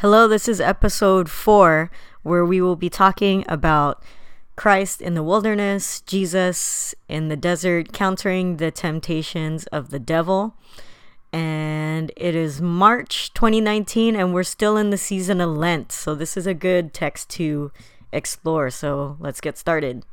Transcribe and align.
Hello, 0.00 0.26
this 0.26 0.48
is 0.48 0.62
episode 0.62 1.28
four, 1.28 1.90
where 2.22 2.42
we 2.42 2.58
will 2.62 2.74
be 2.74 2.88
talking 2.88 3.44
about 3.46 4.02
Christ 4.56 5.02
in 5.02 5.12
the 5.12 5.22
wilderness, 5.22 6.00
Jesus 6.00 6.94
in 7.06 7.28
the 7.28 7.36
desert, 7.36 7.92
countering 7.92 8.56
the 8.56 8.70
temptations 8.70 9.66
of 9.66 9.90
the 9.90 9.98
devil. 9.98 10.56
And 11.34 12.12
it 12.16 12.34
is 12.34 12.62
March 12.62 13.34
2019, 13.34 14.16
and 14.16 14.32
we're 14.32 14.42
still 14.42 14.78
in 14.78 14.88
the 14.88 14.96
season 14.96 15.38
of 15.38 15.50
Lent. 15.50 15.92
So, 15.92 16.14
this 16.14 16.34
is 16.34 16.46
a 16.46 16.54
good 16.54 16.94
text 16.94 17.28
to 17.32 17.70
explore. 18.10 18.70
So, 18.70 19.18
let's 19.20 19.42
get 19.42 19.58
started. 19.58 20.06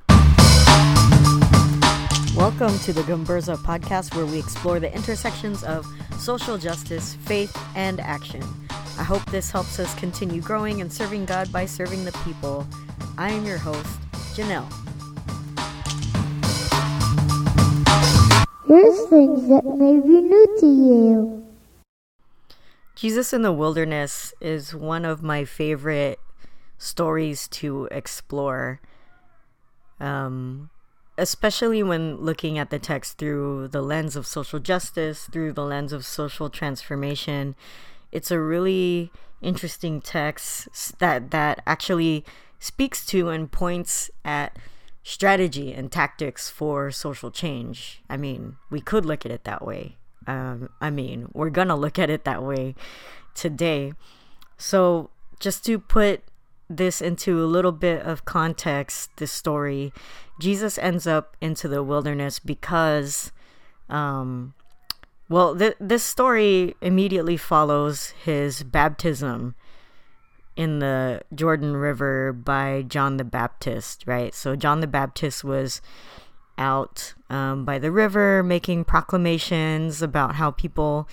Welcome 2.37 2.77
to 2.81 2.93
the 2.93 3.01
Gomburza 3.01 3.57
podcast, 3.57 4.15
where 4.15 4.27
we 4.27 4.37
explore 4.37 4.79
the 4.79 4.93
intersections 4.93 5.63
of 5.63 5.87
social 6.19 6.59
justice, 6.59 7.15
faith, 7.25 7.59
and 7.75 7.99
action. 7.99 8.43
I 8.99 9.03
hope 9.03 9.25
this 9.31 9.49
helps 9.49 9.79
us 9.79 9.91
continue 9.95 10.39
growing 10.39 10.79
and 10.79 10.93
serving 10.93 11.25
God 11.25 11.51
by 11.51 11.65
serving 11.65 12.05
the 12.05 12.11
people. 12.23 12.67
I 13.17 13.31
am 13.31 13.43
your 13.43 13.57
host, 13.57 13.99
Janelle. 14.35 14.71
Here's 18.67 19.09
things 19.09 19.49
that 19.49 19.65
may 19.65 19.99
be 19.99 20.21
new 20.21 20.57
to 20.59 20.67
you. 20.67 21.47
Jesus 22.95 23.33
in 23.33 23.41
the 23.41 23.51
Wilderness 23.51 24.31
is 24.39 24.75
one 24.75 25.05
of 25.05 25.23
my 25.23 25.43
favorite 25.43 26.19
stories 26.77 27.47
to 27.47 27.87
explore. 27.89 28.79
Um, 29.99 30.69
especially 31.17 31.81
when 31.81 32.17
looking 32.17 32.57
at 32.57 32.69
the 32.69 32.79
text 32.79 33.17
through 33.17 33.69
the 33.69 33.81
lens 33.81 34.15
of 34.15 34.27
social 34.27 34.59
justice, 34.59 35.27
through 35.31 35.53
the 35.53 35.65
lens 35.65 35.91
of 35.91 36.05
social 36.05 36.49
transformation, 36.49 37.55
it's 38.11 38.31
a 38.31 38.39
really 38.39 39.11
interesting 39.41 40.01
text 40.01 40.67
that 40.99 41.31
that 41.31 41.61
actually 41.65 42.23
speaks 42.59 43.05
to 43.05 43.29
and 43.29 43.51
points 43.51 44.09
at 44.25 44.57
strategy 45.03 45.73
and 45.73 45.91
tactics 45.91 46.49
for 46.49 46.91
social 46.91 47.31
change. 47.31 48.01
I 48.09 48.17
mean, 48.17 48.57
we 48.69 48.81
could 48.81 49.05
look 49.05 49.25
at 49.25 49.31
it 49.31 49.43
that 49.45 49.65
way. 49.65 49.95
Um, 50.27 50.69
I 50.81 50.89
mean, 50.89 51.29
we're 51.33 51.49
gonna 51.49 51.75
look 51.75 51.97
at 51.97 52.09
it 52.09 52.25
that 52.25 52.43
way 52.43 52.75
today. 53.33 53.93
So, 54.57 55.09
just 55.39 55.65
to 55.65 55.79
put 55.79 56.23
this 56.69 57.01
into 57.01 57.43
a 57.43 57.45
little 57.45 57.71
bit 57.71 58.01
of 58.01 58.25
context, 58.25 59.11
this 59.17 59.31
story, 59.31 59.93
Jesus 60.39 60.77
ends 60.77 61.07
up 61.07 61.35
into 61.41 61.67
the 61.67 61.83
wilderness 61.83 62.39
because 62.39 63.31
um, 63.89 64.53
well, 65.29 65.55
th- 65.57 65.75
this 65.79 66.03
story 66.03 66.75
immediately 66.81 67.37
follows 67.37 68.09
his 68.23 68.63
baptism 68.63 69.55
in 70.55 70.79
the 70.79 71.21
Jordan 71.35 71.75
River 71.75 72.31
by 72.31 72.83
John 72.87 73.17
the 73.17 73.25
Baptist, 73.25 74.03
right? 74.07 74.33
So, 74.33 74.55
John 74.55 74.79
the 74.79 74.87
Baptist 74.87 75.43
was 75.43 75.81
out 76.57 77.13
um, 77.29 77.65
by 77.65 77.77
the 77.77 77.91
river 77.91 78.41
making 78.41 78.85
proclamations 78.85 80.01
about 80.01 80.35
how 80.35 80.51
people 80.51 81.07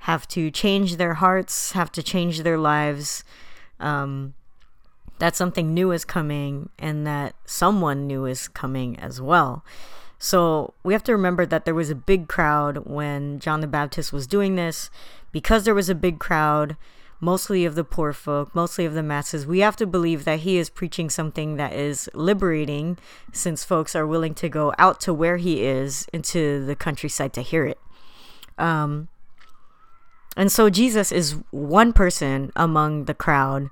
have 0.00 0.26
to 0.28 0.50
change 0.50 0.96
their 0.96 1.14
hearts, 1.14 1.72
have 1.72 1.92
to 1.92 2.02
change 2.02 2.42
their 2.42 2.58
lives. 2.58 3.24
Um, 3.78 4.34
that 5.20 5.36
something 5.36 5.72
new 5.72 5.92
is 5.92 6.04
coming 6.04 6.70
and 6.78 7.06
that 7.06 7.34
someone 7.44 8.06
new 8.06 8.24
is 8.26 8.48
coming 8.48 8.98
as 8.98 9.20
well. 9.20 9.64
So 10.18 10.74
we 10.82 10.92
have 10.92 11.04
to 11.04 11.12
remember 11.12 11.46
that 11.46 11.64
there 11.64 11.74
was 11.74 11.88
a 11.88 11.94
big 11.94 12.26
crowd 12.28 12.86
when 12.86 13.38
John 13.38 13.60
the 13.60 13.66
Baptist 13.66 14.12
was 14.12 14.26
doing 14.26 14.56
this. 14.56 14.90
Because 15.32 15.64
there 15.64 15.74
was 15.74 15.88
a 15.88 15.94
big 15.94 16.18
crowd, 16.18 16.76
mostly 17.20 17.64
of 17.64 17.74
the 17.74 17.84
poor 17.84 18.12
folk, 18.12 18.54
mostly 18.54 18.84
of 18.84 18.94
the 18.94 19.02
masses, 19.02 19.46
we 19.46 19.60
have 19.60 19.76
to 19.76 19.86
believe 19.86 20.24
that 20.24 20.40
he 20.40 20.58
is 20.58 20.68
preaching 20.68 21.08
something 21.08 21.56
that 21.56 21.72
is 21.72 22.10
liberating 22.12 22.98
since 23.32 23.62
folks 23.62 23.94
are 23.94 24.06
willing 24.06 24.34
to 24.34 24.48
go 24.48 24.74
out 24.76 25.00
to 25.00 25.14
where 25.14 25.36
he 25.36 25.62
is 25.62 26.06
into 26.12 26.64
the 26.66 26.74
countryside 26.74 27.32
to 27.34 27.42
hear 27.42 27.64
it. 27.64 27.78
Um, 28.58 29.08
and 30.36 30.50
so 30.50 30.68
Jesus 30.68 31.12
is 31.12 31.36
one 31.50 31.92
person 31.92 32.52
among 32.56 33.04
the 33.04 33.14
crowd 33.14 33.70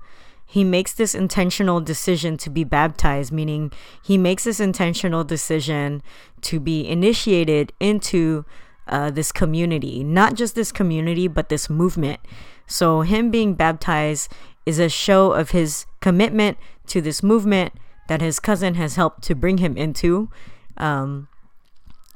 he 0.51 0.63
makes 0.63 0.93
this 0.93 1.13
intentional 1.13 1.79
decision 1.79 2.35
to 2.35 2.49
be 2.49 2.63
baptized, 2.63 3.31
meaning 3.31 3.71
he 4.03 4.17
makes 4.17 4.45
this 4.45 4.59
intentional 4.59 5.23
decision 5.23 6.01
to 6.41 6.59
be 6.59 6.87
initiated 6.87 7.71
into 7.79 8.45
uh, 8.87 9.11
this 9.11 9.31
community, 9.31 10.03
not 10.03 10.33
just 10.33 10.55
this 10.55 10.71
community, 10.71 11.27
but 11.27 11.49
this 11.49 11.69
movement. 11.69 12.19
So, 12.65 13.01
him 13.01 13.29
being 13.29 13.53
baptized 13.53 14.31
is 14.65 14.79
a 14.79 14.89
show 14.89 15.33
of 15.33 15.51
his 15.51 15.85
commitment 16.01 16.57
to 16.87 16.99
this 16.99 17.21
movement 17.21 17.73
that 18.07 18.19
his 18.19 18.39
cousin 18.39 18.73
has 18.73 18.95
helped 18.95 19.21
to 19.25 19.35
bring 19.35 19.59
him 19.59 19.77
into, 19.77 20.31
um, 20.77 21.27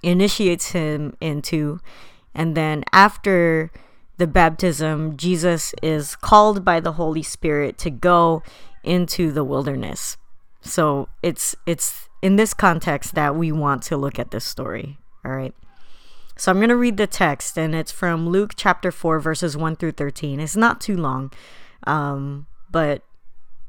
initiates 0.01 0.71
him 0.71 1.15
into, 1.21 1.79
and 2.33 2.57
then 2.57 2.83
after 2.91 3.71
the 4.17 4.27
baptism, 4.27 5.17
Jesus 5.17 5.73
is 5.81 6.15
called 6.15 6.63
by 6.63 6.79
the 6.79 6.93
Holy 6.93 7.23
Spirit 7.23 7.77
to 7.79 7.89
go 7.89 8.43
into 8.83 9.31
the 9.31 9.43
wilderness. 9.43 10.17
So 10.61 11.09
it's 11.21 11.55
it's 11.65 12.09
in 12.21 12.35
this 12.35 12.53
context 12.53 13.15
that 13.15 13.35
we 13.35 13.51
want 13.51 13.83
to 13.83 13.97
look 13.97 14.19
at 14.19 14.31
this 14.31 14.45
story. 14.45 14.97
All 15.25 15.31
right. 15.31 15.53
So 16.35 16.51
I'm 16.51 16.57
going 16.57 16.69
to 16.69 16.75
read 16.75 16.97
the 16.97 17.05
text, 17.05 17.57
and 17.57 17.75
it's 17.75 17.91
from 17.91 18.27
Luke 18.27 18.53
chapter 18.55 18.91
4, 18.91 19.19
verses 19.19 19.55
1 19.55 19.75
through 19.75 19.91
13. 19.91 20.39
It's 20.39 20.55
not 20.55 20.81
too 20.81 20.97
long. 20.97 21.31
Um, 21.85 22.47
but 22.71 23.03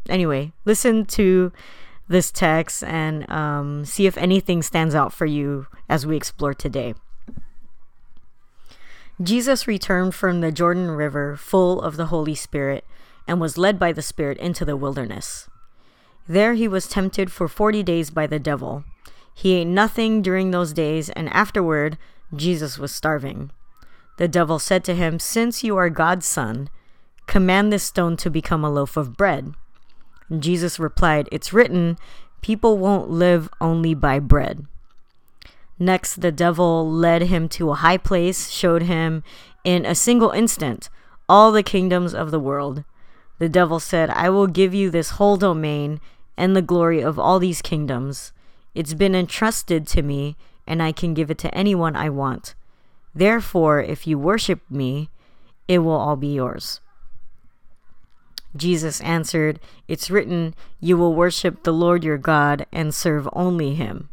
anyway, 0.08 0.52
listen 0.64 1.04
to 1.06 1.52
this 2.08 2.30
text 2.30 2.82
and 2.82 3.28
um, 3.30 3.84
see 3.84 4.06
if 4.06 4.16
anything 4.16 4.62
stands 4.62 4.94
out 4.94 5.12
for 5.12 5.26
you 5.26 5.66
as 5.88 6.06
we 6.06 6.16
explore 6.16 6.54
today. 6.54 6.94
Jesus 9.22 9.68
returned 9.68 10.14
from 10.14 10.40
the 10.40 10.50
Jordan 10.50 10.90
River 10.90 11.36
full 11.36 11.80
of 11.80 11.96
the 11.96 12.06
Holy 12.06 12.34
Spirit 12.34 12.84
and 13.28 13.40
was 13.40 13.56
led 13.56 13.78
by 13.78 13.92
the 13.92 14.02
Spirit 14.02 14.38
into 14.38 14.64
the 14.64 14.76
wilderness. 14.76 15.48
There 16.26 16.54
he 16.54 16.66
was 16.66 16.88
tempted 16.88 17.30
for 17.30 17.46
forty 17.46 17.82
days 17.82 18.10
by 18.10 18.26
the 18.26 18.38
devil. 18.38 18.84
He 19.34 19.52
ate 19.54 19.66
nothing 19.66 20.22
during 20.22 20.50
those 20.50 20.72
days, 20.72 21.10
and 21.10 21.28
afterward 21.30 21.98
Jesus 22.34 22.78
was 22.78 22.94
starving. 22.94 23.50
The 24.16 24.28
devil 24.28 24.58
said 24.58 24.84
to 24.84 24.94
him, 24.94 25.18
Since 25.18 25.64
you 25.64 25.76
are 25.76 25.90
God's 25.90 26.26
son, 26.26 26.68
command 27.26 27.72
this 27.72 27.82
stone 27.82 28.16
to 28.18 28.30
become 28.30 28.64
a 28.64 28.70
loaf 28.70 28.96
of 28.96 29.16
bread. 29.16 29.54
Jesus 30.38 30.78
replied, 30.78 31.28
It's 31.30 31.52
written, 31.52 31.98
people 32.40 32.78
won't 32.78 33.10
live 33.10 33.48
only 33.60 33.94
by 33.94 34.18
bread. 34.18 34.66
Next, 35.78 36.20
the 36.20 36.32
devil 36.32 36.88
led 36.88 37.22
him 37.22 37.48
to 37.50 37.70
a 37.70 37.74
high 37.74 37.96
place, 37.96 38.50
showed 38.50 38.82
him 38.82 39.24
in 39.64 39.84
a 39.84 39.94
single 39.94 40.30
instant 40.30 40.88
all 41.28 41.50
the 41.52 41.62
kingdoms 41.62 42.14
of 42.14 42.30
the 42.30 42.40
world. 42.40 42.84
The 43.38 43.48
devil 43.48 43.80
said, 43.80 44.10
I 44.10 44.30
will 44.30 44.46
give 44.46 44.74
you 44.74 44.90
this 44.90 45.10
whole 45.10 45.36
domain 45.36 46.00
and 46.36 46.54
the 46.54 46.62
glory 46.62 47.00
of 47.00 47.18
all 47.18 47.38
these 47.38 47.62
kingdoms. 47.62 48.32
It's 48.74 48.94
been 48.94 49.14
entrusted 49.14 49.86
to 49.88 50.02
me, 50.02 50.36
and 50.66 50.82
I 50.82 50.92
can 50.92 51.14
give 51.14 51.30
it 51.30 51.38
to 51.38 51.54
anyone 51.54 51.96
I 51.96 52.10
want. 52.10 52.54
Therefore, 53.14 53.80
if 53.80 54.06
you 54.06 54.18
worship 54.18 54.60
me, 54.70 55.10
it 55.68 55.78
will 55.78 55.92
all 55.92 56.16
be 56.16 56.34
yours. 56.34 56.80
Jesus 58.56 59.00
answered, 59.00 59.58
It's 59.88 60.10
written, 60.10 60.54
You 60.80 60.96
will 60.96 61.14
worship 61.14 61.62
the 61.62 61.72
Lord 61.72 62.04
your 62.04 62.18
God 62.18 62.66
and 62.72 62.94
serve 62.94 63.28
only 63.32 63.74
him. 63.74 64.08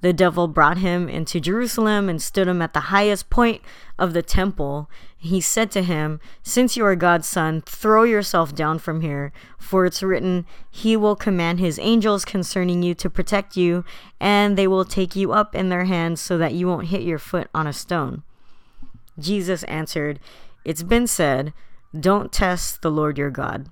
The 0.00 0.12
devil 0.12 0.46
brought 0.46 0.78
him 0.78 1.08
into 1.08 1.40
Jerusalem 1.40 2.08
and 2.08 2.22
stood 2.22 2.46
him 2.46 2.62
at 2.62 2.72
the 2.72 2.88
highest 2.94 3.30
point 3.30 3.62
of 3.98 4.12
the 4.12 4.22
temple. 4.22 4.88
He 5.16 5.40
said 5.40 5.72
to 5.72 5.82
him, 5.82 6.20
Since 6.42 6.76
you 6.76 6.84
are 6.86 6.94
God's 6.94 7.26
son, 7.26 7.62
throw 7.62 8.04
yourself 8.04 8.54
down 8.54 8.78
from 8.78 9.00
here, 9.00 9.32
for 9.58 9.84
it's 9.84 10.02
written, 10.02 10.46
He 10.70 10.96
will 10.96 11.16
command 11.16 11.58
His 11.58 11.80
angels 11.80 12.24
concerning 12.24 12.82
you 12.84 12.94
to 12.94 13.10
protect 13.10 13.56
you, 13.56 13.84
and 14.20 14.56
they 14.56 14.68
will 14.68 14.84
take 14.84 15.16
you 15.16 15.32
up 15.32 15.54
in 15.54 15.68
their 15.68 15.84
hands 15.84 16.20
so 16.20 16.38
that 16.38 16.54
you 16.54 16.68
won't 16.68 16.88
hit 16.88 17.02
your 17.02 17.18
foot 17.18 17.48
on 17.52 17.66
a 17.66 17.72
stone. 17.72 18.22
Jesus 19.18 19.64
answered, 19.64 20.20
It's 20.64 20.84
been 20.84 21.08
said, 21.08 21.52
Don't 21.98 22.30
test 22.30 22.82
the 22.82 22.90
Lord 22.90 23.18
your 23.18 23.30
God. 23.30 23.68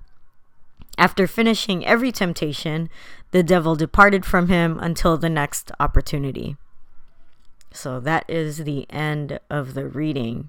After 0.98 1.26
finishing 1.26 1.84
every 1.84 2.10
temptation, 2.10 2.88
the 3.30 3.42
devil 3.42 3.76
departed 3.76 4.24
from 4.24 4.48
him 4.48 4.78
until 4.80 5.18
the 5.18 5.28
next 5.28 5.70
opportunity. 5.78 6.56
So 7.72 8.00
that 8.00 8.24
is 8.28 8.58
the 8.58 8.86
end 8.90 9.38
of 9.50 9.74
the 9.74 9.86
reading. 9.86 10.48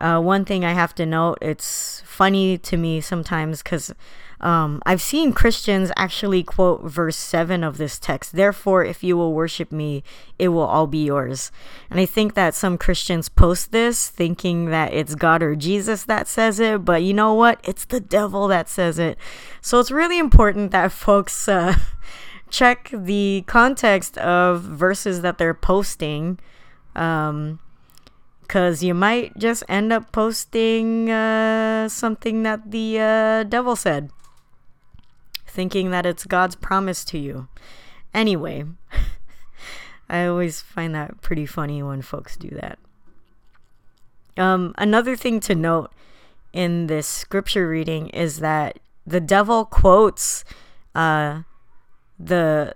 Uh, 0.00 0.18
one 0.18 0.44
thing 0.44 0.64
I 0.64 0.72
have 0.72 0.94
to 0.96 1.06
note, 1.06 1.38
it's 1.40 2.02
funny 2.04 2.58
to 2.58 2.76
me 2.76 3.00
sometimes 3.00 3.62
because 3.62 3.94
um, 4.40 4.82
I've 4.86 5.02
seen 5.02 5.34
Christians 5.34 5.92
actually 5.96 6.42
quote 6.42 6.82
verse 6.82 7.16
7 7.16 7.62
of 7.62 7.76
this 7.76 7.98
text. 7.98 8.32
Therefore, 8.32 8.82
if 8.82 9.04
you 9.04 9.16
will 9.16 9.34
worship 9.34 9.70
me, 9.70 10.02
it 10.38 10.48
will 10.48 10.64
all 10.64 10.86
be 10.86 11.04
yours. 11.04 11.52
And 11.90 12.00
I 12.00 12.06
think 12.06 12.34
that 12.34 12.54
some 12.54 12.78
Christians 12.78 13.28
post 13.28 13.70
this 13.70 14.08
thinking 14.08 14.66
that 14.66 14.94
it's 14.94 15.14
God 15.14 15.42
or 15.42 15.54
Jesus 15.54 16.04
that 16.04 16.26
says 16.26 16.58
it, 16.58 16.86
but 16.86 17.02
you 17.02 17.12
know 17.12 17.34
what? 17.34 17.60
It's 17.64 17.84
the 17.84 18.00
devil 18.00 18.48
that 18.48 18.68
says 18.68 18.98
it. 18.98 19.18
So 19.60 19.78
it's 19.78 19.90
really 19.90 20.18
important 20.18 20.70
that 20.70 20.92
folks 21.06 21.46
uh, 21.46 21.74
check 22.50 22.90
the 22.94 23.44
context 23.46 24.16
of 24.18 24.62
verses 24.62 25.20
that 25.20 25.36
they're 25.36 25.54
posting. 25.54 26.38
Um, 26.96 27.60
because 28.42 28.82
you 28.82 28.94
might 28.94 29.38
just 29.38 29.62
end 29.68 29.92
up 29.92 30.10
posting 30.10 31.08
uh, 31.08 31.88
something 31.88 32.42
that 32.42 32.72
the 32.72 32.98
uh, 32.98 33.42
devil 33.44 33.76
said 33.76 34.10
thinking 35.50 35.90
that 35.90 36.06
it's 36.06 36.24
God's 36.24 36.56
promise 36.56 37.04
to 37.06 37.18
you. 37.18 37.48
Anyway, 38.14 38.64
I 40.08 40.26
always 40.26 40.60
find 40.60 40.94
that 40.94 41.20
pretty 41.20 41.46
funny 41.46 41.82
when 41.82 42.02
folks 42.02 42.36
do 42.36 42.48
that. 42.50 42.78
Um, 44.36 44.74
another 44.78 45.16
thing 45.16 45.40
to 45.40 45.54
note 45.54 45.92
in 46.52 46.86
this 46.86 47.06
scripture 47.06 47.68
reading 47.68 48.08
is 48.08 48.40
that 48.40 48.78
the 49.06 49.20
devil 49.20 49.64
quotes 49.64 50.44
uh, 50.94 51.42
the 52.18 52.74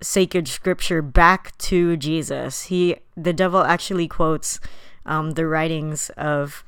sacred 0.00 0.48
scripture 0.48 1.02
back 1.02 1.56
to 1.58 1.96
Jesus. 1.96 2.64
He, 2.64 2.96
the 3.16 3.32
devil, 3.32 3.62
actually 3.62 4.08
quotes 4.08 4.60
um, 5.04 5.32
the 5.32 5.46
writings 5.46 6.10
of 6.10 6.64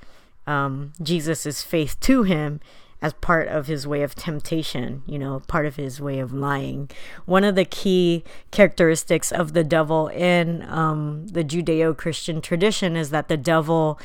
um, 0.46 0.92
Jesus's 1.02 1.62
faith 1.62 1.98
to 2.00 2.22
him 2.22 2.60
as 3.00 3.12
part 3.14 3.46
of 3.48 3.66
his 3.66 3.86
way 3.86 4.02
of 4.02 4.14
temptation, 4.14 5.02
you 5.06 5.18
know, 5.18 5.40
part 5.46 5.66
of 5.66 5.76
his 5.76 6.00
way 6.00 6.18
of 6.18 6.32
lying. 6.32 6.90
One 7.26 7.44
of 7.44 7.54
the 7.54 7.64
key 7.64 8.24
characteristics 8.50 9.30
of 9.30 9.52
the 9.52 9.62
devil 9.62 10.08
in 10.08 10.62
um, 10.68 11.28
the 11.28 11.44
Judeo 11.44 11.96
Christian 11.96 12.40
tradition 12.40 12.96
is 12.96 13.10
that 13.10 13.28
the 13.28 13.36
devil 13.36 14.00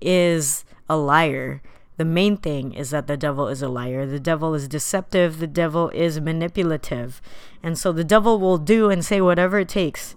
is 0.00 0.64
a 0.88 0.96
liar. 0.96 1.60
The 1.98 2.04
main 2.04 2.36
thing 2.36 2.72
is 2.72 2.90
that 2.90 3.06
the 3.06 3.16
devil 3.16 3.48
is 3.48 3.60
a 3.60 3.68
liar. 3.68 4.06
The 4.06 4.20
devil 4.20 4.54
is 4.54 4.68
deceptive. 4.68 5.40
The 5.40 5.46
devil 5.46 5.90
is 5.90 6.20
manipulative. 6.20 7.20
And 7.62 7.76
so 7.76 7.92
the 7.92 8.04
devil 8.04 8.38
will 8.38 8.58
do 8.58 8.88
and 8.88 9.04
say 9.04 9.20
whatever 9.20 9.58
it 9.58 9.68
takes. 9.68 10.14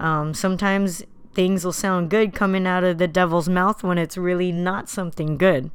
Um, 0.00 0.34
sometimes 0.34 1.04
things 1.34 1.64
will 1.64 1.72
sound 1.72 2.10
good 2.10 2.34
coming 2.34 2.66
out 2.66 2.82
of 2.82 2.98
the 2.98 3.06
devil's 3.06 3.48
mouth 3.48 3.84
when 3.84 3.98
it's 3.98 4.16
really 4.16 4.50
not 4.50 4.88
something 4.88 5.36
good. 5.36 5.70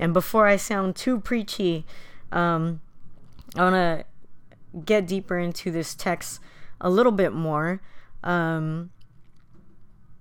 And 0.00 0.12
before 0.12 0.46
I 0.46 0.56
sound 0.56 0.96
too 0.96 1.20
preachy, 1.20 1.84
um, 2.32 2.80
I 3.56 3.62
want 3.62 3.74
to 3.74 4.04
get 4.84 5.06
deeper 5.06 5.38
into 5.38 5.70
this 5.70 5.94
text 5.94 6.40
a 6.80 6.90
little 6.90 7.12
bit 7.12 7.32
more. 7.32 7.80
Um, 8.22 8.90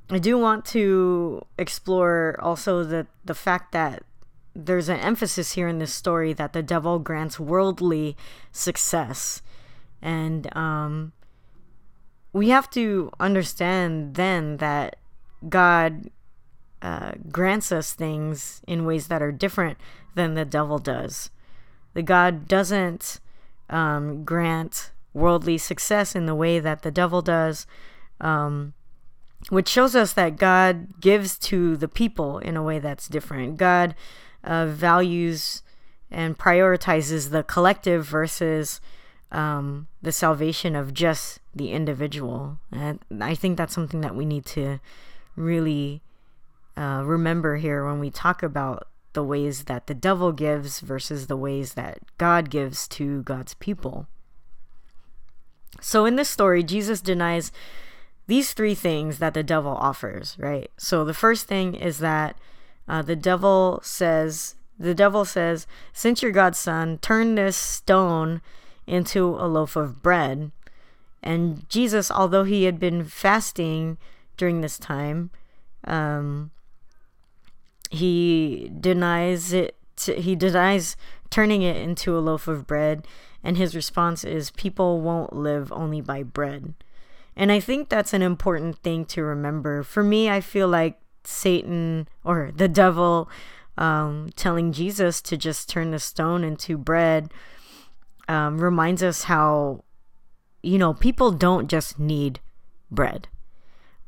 I 0.10 0.20
do 0.20 0.38
want 0.38 0.66
to 0.66 1.42
explore 1.58 2.38
also 2.40 2.84
the 2.84 3.08
the 3.26 3.34
fact 3.34 3.72
that 3.72 4.04
there's 4.56 4.90
an 4.90 5.00
emphasis 5.00 5.54
here 5.54 5.68
in 5.68 5.80
this 5.80 5.94
story 5.94 6.34
that 6.34 6.54
the 6.54 6.62
devil 6.62 7.00
grants 7.00 7.40
worldly 7.40 8.16
success, 8.52 9.42
and 10.02 10.56
um, 10.56 11.14
we 12.34 12.50
have 12.50 12.70
to 12.72 13.10
understand 13.20 14.16
then 14.16 14.58
that 14.58 14.98
God 15.50 16.12
uh, 16.84 17.14
grants 17.32 17.72
us 17.72 17.94
things 17.94 18.62
in 18.68 18.86
ways 18.86 19.08
that 19.08 19.22
are 19.22 19.32
different 19.32 19.78
than 20.16 20.34
the 20.34 20.44
devil 20.46 20.78
does. 20.78 21.32
The 21.94 22.02
God 22.04 22.48
doesn't 22.48 23.22
um, 23.70 24.26
grant 24.26 24.92
worldly 25.14 25.58
success 25.58 26.14
in 26.14 26.26
the 26.26 26.36
way 26.36 26.60
that 26.60 26.82
the 26.82 26.92
devil 26.92 27.22
does, 27.22 27.66
um, 28.20 28.74
which 29.50 29.70
shows 29.70 29.96
us 29.96 30.12
that 30.14 30.38
God 30.38 31.00
gives 31.00 31.38
to 31.40 31.78
the 31.78 31.88
people 31.88 32.40
in 32.40 32.58
a 32.58 32.64
way 32.64 32.80
that's 32.80 33.08
different. 33.08 33.56
God 33.56 33.96
uh, 34.44 34.66
values 34.66 35.64
and 36.12 36.38
prioritizes 36.38 37.30
the 37.30 37.44
collective 37.44 38.06
versus 38.06 38.82
um, 39.32 39.88
the 40.02 40.12
salvation 40.12 40.76
of 40.76 40.94
just 40.94 41.40
the 41.56 41.72
individual. 41.72 42.60
And 42.74 43.00
I 43.22 43.36
think 43.36 43.58
that's 43.58 43.74
something 43.74 44.02
that 44.02 44.16
we 44.16 44.26
need 44.26 44.46
to 44.48 44.80
really 45.38 46.02
uh, 46.76 47.04
remember 47.06 47.58
here 47.58 47.86
when 47.86 48.00
we 48.00 48.10
talk 48.10 48.44
about 48.44 48.88
the 49.14 49.24
ways 49.24 49.66
that 49.66 49.88
the 49.88 49.94
devil 49.94 50.32
gives 50.32 50.80
versus 50.80 51.28
the 51.28 51.38
ways 51.38 51.74
that 51.74 52.00
God 52.18 52.50
gives 52.50 52.88
to 52.90 53.22
God's 53.24 53.54
people. 53.56 54.08
So 55.82 56.06
in 56.06 56.16
this 56.16 56.30
story, 56.30 56.64
Jesus 56.64 57.02
denies 57.02 57.52
these 58.28 58.54
three 58.54 58.76
things 58.76 59.20
that 59.20 59.34
the 59.34 59.44
devil 59.44 59.72
offers, 59.72 60.36
right? 60.40 60.72
So 60.78 61.04
the 61.04 61.14
first 61.14 61.48
thing 61.48 61.76
is 61.76 62.00
that 62.00 62.38
uh, 62.88 63.02
the 63.02 63.16
devil 63.16 63.80
says, 63.84 64.56
the 64.80 64.96
devil 64.96 65.26
says, 65.26 65.68
since 65.92 66.22
you're 66.22 66.32
God's 66.32 66.60
son, 66.60 66.98
turn 67.00 67.36
this 67.36 67.58
stone 67.58 68.42
into 68.88 69.36
a 69.36 69.48
loaf 69.48 69.76
of 69.76 70.02
bread. 70.02 70.52
And 71.22 71.68
Jesus, 71.70 72.10
although 72.10 72.44
he 72.44 72.64
had 72.64 72.80
been 72.80 73.06
fasting 73.06 73.98
during 74.36 74.62
this 74.62 74.78
time, 74.78 75.30
um, 75.86 76.52
he 77.94 78.72
denies 78.80 79.54
it 79.54 79.76
to, 79.98 80.16
he 80.16 80.36
denies 80.36 80.96
turning 81.30 81.62
it 81.62 81.78
into 81.78 82.18
a 82.18 82.22
loaf 82.22 82.48
of 82.48 82.68
bread. 82.68 83.08
And 83.44 83.58
his 83.58 83.76
response 83.76 84.24
is 84.24 84.52
people 84.52 85.02
won't 85.02 85.34
live 85.34 85.72
only 85.72 86.02
by 86.02 86.24
bread. 86.24 86.74
And 87.36 87.52
i 87.52 87.60
think 87.60 87.90
that's 87.90 88.14
an 88.14 88.22
important 88.22 88.78
thing 88.80 89.06
to 89.06 89.24
remember. 89.24 89.84
For 89.84 90.04
me 90.04 90.30
i 90.30 90.40
feel 90.42 90.68
like 90.68 91.00
satan 91.26 92.08
or 92.24 92.52
the 92.54 92.68
devil 92.68 93.30
um, 93.78 94.30
telling 94.36 94.72
jesus 94.72 95.22
to 95.22 95.38
just 95.38 95.70
turn 95.70 95.92
the 95.92 96.00
stone 96.00 96.44
into 96.44 96.78
bread 96.78 97.32
um, 98.28 98.60
reminds 98.60 99.02
us 99.02 99.24
how 99.24 99.84
you 100.62 100.78
know 100.78 100.94
people 100.94 101.32
don't 101.32 101.68
just 101.68 102.00
need 102.00 102.40
bread. 102.90 103.28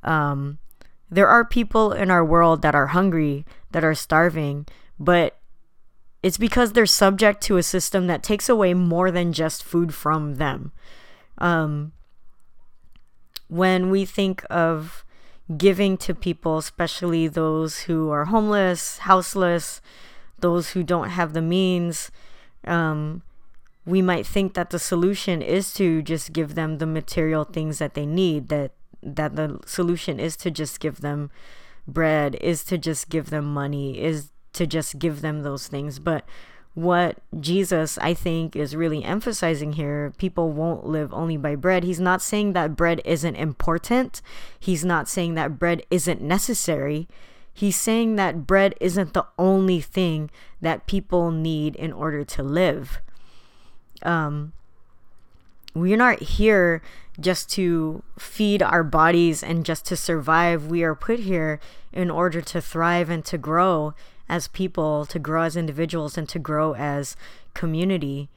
Um, 0.03 0.59
there 1.09 1.27
are 1.27 1.43
people 1.45 1.91
in 1.91 2.09
our 2.09 2.23
world 2.23 2.61
that 2.61 2.75
are 2.75 2.87
hungry, 2.87 3.45
that 3.75 3.83
are 3.83 3.93
starving, 3.93 4.65
but 4.97 5.37
it's 6.23 6.37
because 6.37 6.71
they're 6.71 6.85
subject 6.85 7.43
to 7.43 7.57
a 7.57 7.61
system 7.61 8.07
that 8.07 8.23
takes 8.23 8.47
away 8.47 8.73
more 8.73 9.11
than 9.11 9.33
just 9.33 9.65
food 9.65 9.93
from 9.93 10.35
them. 10.35 10.71
Um, 11.39 11.91
when 13.49 13.89
we 13.89 14.05
think 14.05 14.45
of 14.49 15.03
giving 15.57 15.97
to 15.97 16.15
people, 16.15 16.57
especially 16.57 17.27
those 17.27 17.79
who 17.81 18.09
are 18.11 18.31
homeless, 18.31 18.99
houseless, 18.99 19.81
those 20.39 20.69
who 20.69 20.81
don't 20.81 21.09
have 21.09 21.33
the 21.33 21.41
means, 21.41 22.11
um, 22.63 23.23
we 23.85 24.01
might 24.01 24.25
think 24.25 24.53
that 24.53 24.69
the 24.69 24.79
solution 24.79 25.41
is 25.41 25.73
to 25.73 26.01
just 26.01 26.31
give 26.31 26.55
them 26.55 26.77
the 26.77 26.87
material 26.87 27.43
things 27.43 27.79
that 27.79 27.93
they 27.93 28.05
need, 28.05 28.47
that 28.47 28.71
that 29.03 29.35
the 29.35 29.59
solution 29.65 30.17
is 30.17 30.37
to 30.37 30.49
just 30.49 30.79
give 30.79 31.01
them 31.01 31.29
bread, 31.87 32.35
is 32.41 32.63
to 32.65 32.77
just 32.77 33.09
give 33.09 33.29
them 33.29 33.45
money, 33.53 34.01
is 34.01 34.31
to 34.53 34.65
just 34.65 34.99
give 34.99 35.21
them 35.21 35.43
those 35.43 35.67
things. 35.67 35.99
But 35.99 36.25
what 36.75 37.19
Jesus, 37.39 37.97
I 37.99 38.13
think, 38.13 38.55
is 38.55 38.75
really 38.75 39.03
emphasizing 39.03 39.73
here 39.73 40.13
people 40.17 40.51
won't 40.51 40.85
live 40.85 41.13
only 41.13 41.37
by 41.37 41.55
bread. 41.55 41.83
He's 41.83 42.01
not 42.01 42.21
saying 42.21 42.53
that 42.53 42.75
bread 42.75 43.01
isn't 43.05 43.35
important, 43.35 44.21
he's 44.59 44.83
not 44.85 45.07
saying 45.07 45.35
that 45.35 45.57
bread 45.57 45.83
isn't 45.89 46.21
necessary. 46.21 47.07
He's 47.57 47.77
saying 47.77 48.17
that 48.17 48.45
bread 48.45 48.75
isn't 48.81 49.13
the 49.13 49.25
only 49.39 49.79
thing 49.79 50.29
that 50.59 50.87
people 50.87 51.31
need 51.31 51.77
in 51.77 51.93
order 51.93 52.25
to 52.25 52.43
live. 52.43 52.99
Um, 54.01 54.51
we're 55.75 55.97
not 55.97 56.21
here 56.21 56.81
just 57.19 57.49
to 57.49 58.01
feed 58.17 58.63
our 58.63 58.83
bodies 58.83 59.43
and 59.43 59.65
just 59.65 59.85
to 59.85 59.95
survive. 59.95 60.67
We 60.67 60.83
are 60.83 60.95
put 60.95 61.19
here 61.19 61.59
in 61.93 62.09
order 62.09 62.41
to 62.41 62.61
thrive 62.61 63.09
and 63.09 63.23
to 63.25 63.37
grow 63.37 63.93
as 64.27 64.47
people, 64.47 65.05
to 65.05 65.19
grow 65.19 65.43
as 65.43 65.55
individuals, 65.55 66.17
and 66.17 66.27
to 66.29 66.39
grow 66.39 66.73
as 66.73 67.15
community. 67.53 68.29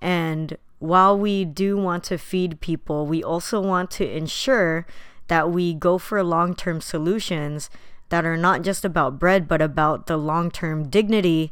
And 0.00 0.56
while 0.78 1.18
we 1.18 1.44
do 1.44 1.76
want 1.76 2.04
to 2.04 2.18
feed 2.18 2.60
people, 2.60 3.06
we 3.06 3.24
also 3.24 3.60
want 3.60 3.90
to 3.92 4.08
ensure 4.08 4.86
that 5.28 5.50
we 5.50 5.74
go 5.74 5.98
for 5.98 6.22
long 6.22 6.54
term 6.54 6.80
solutions 6.80 7.70
that 8.10 8.26
are 8.26 8.36
not 8.36 8.62
just 8.62 8.84
about 8.84 9.18
bread, 9.18 9.48
but 9.48 9.62
about 9.62 10.06
the 10.06 10.18
long 10.18 10.50
term 10.50 10.88
dignity 10.88 11.50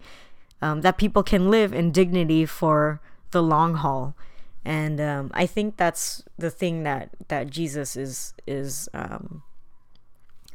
um, 0.61 0.83
that 0.83 0.99
people 0.99 1.23
can 1.23 1.51
live 1.51 1.73
in 1.73 1.91
dignity 1.91 2.45
for 2.45 3.01
the 3.31 3.43
long 3.43 3.75
haul 3.75 4.15
and 4.65 5.01
um, 5.01 5.31
I 5.33 5.47
think 5.47 5.77
that's 5.77 6.23
the 6.39 6.51
thing 6.51 6.83
that 6.83 7.11
that 7.29 7.51
Jesus 7.51 7.97
is 7.97 8.35
is 8.47 8.89
um, 8.93 9.43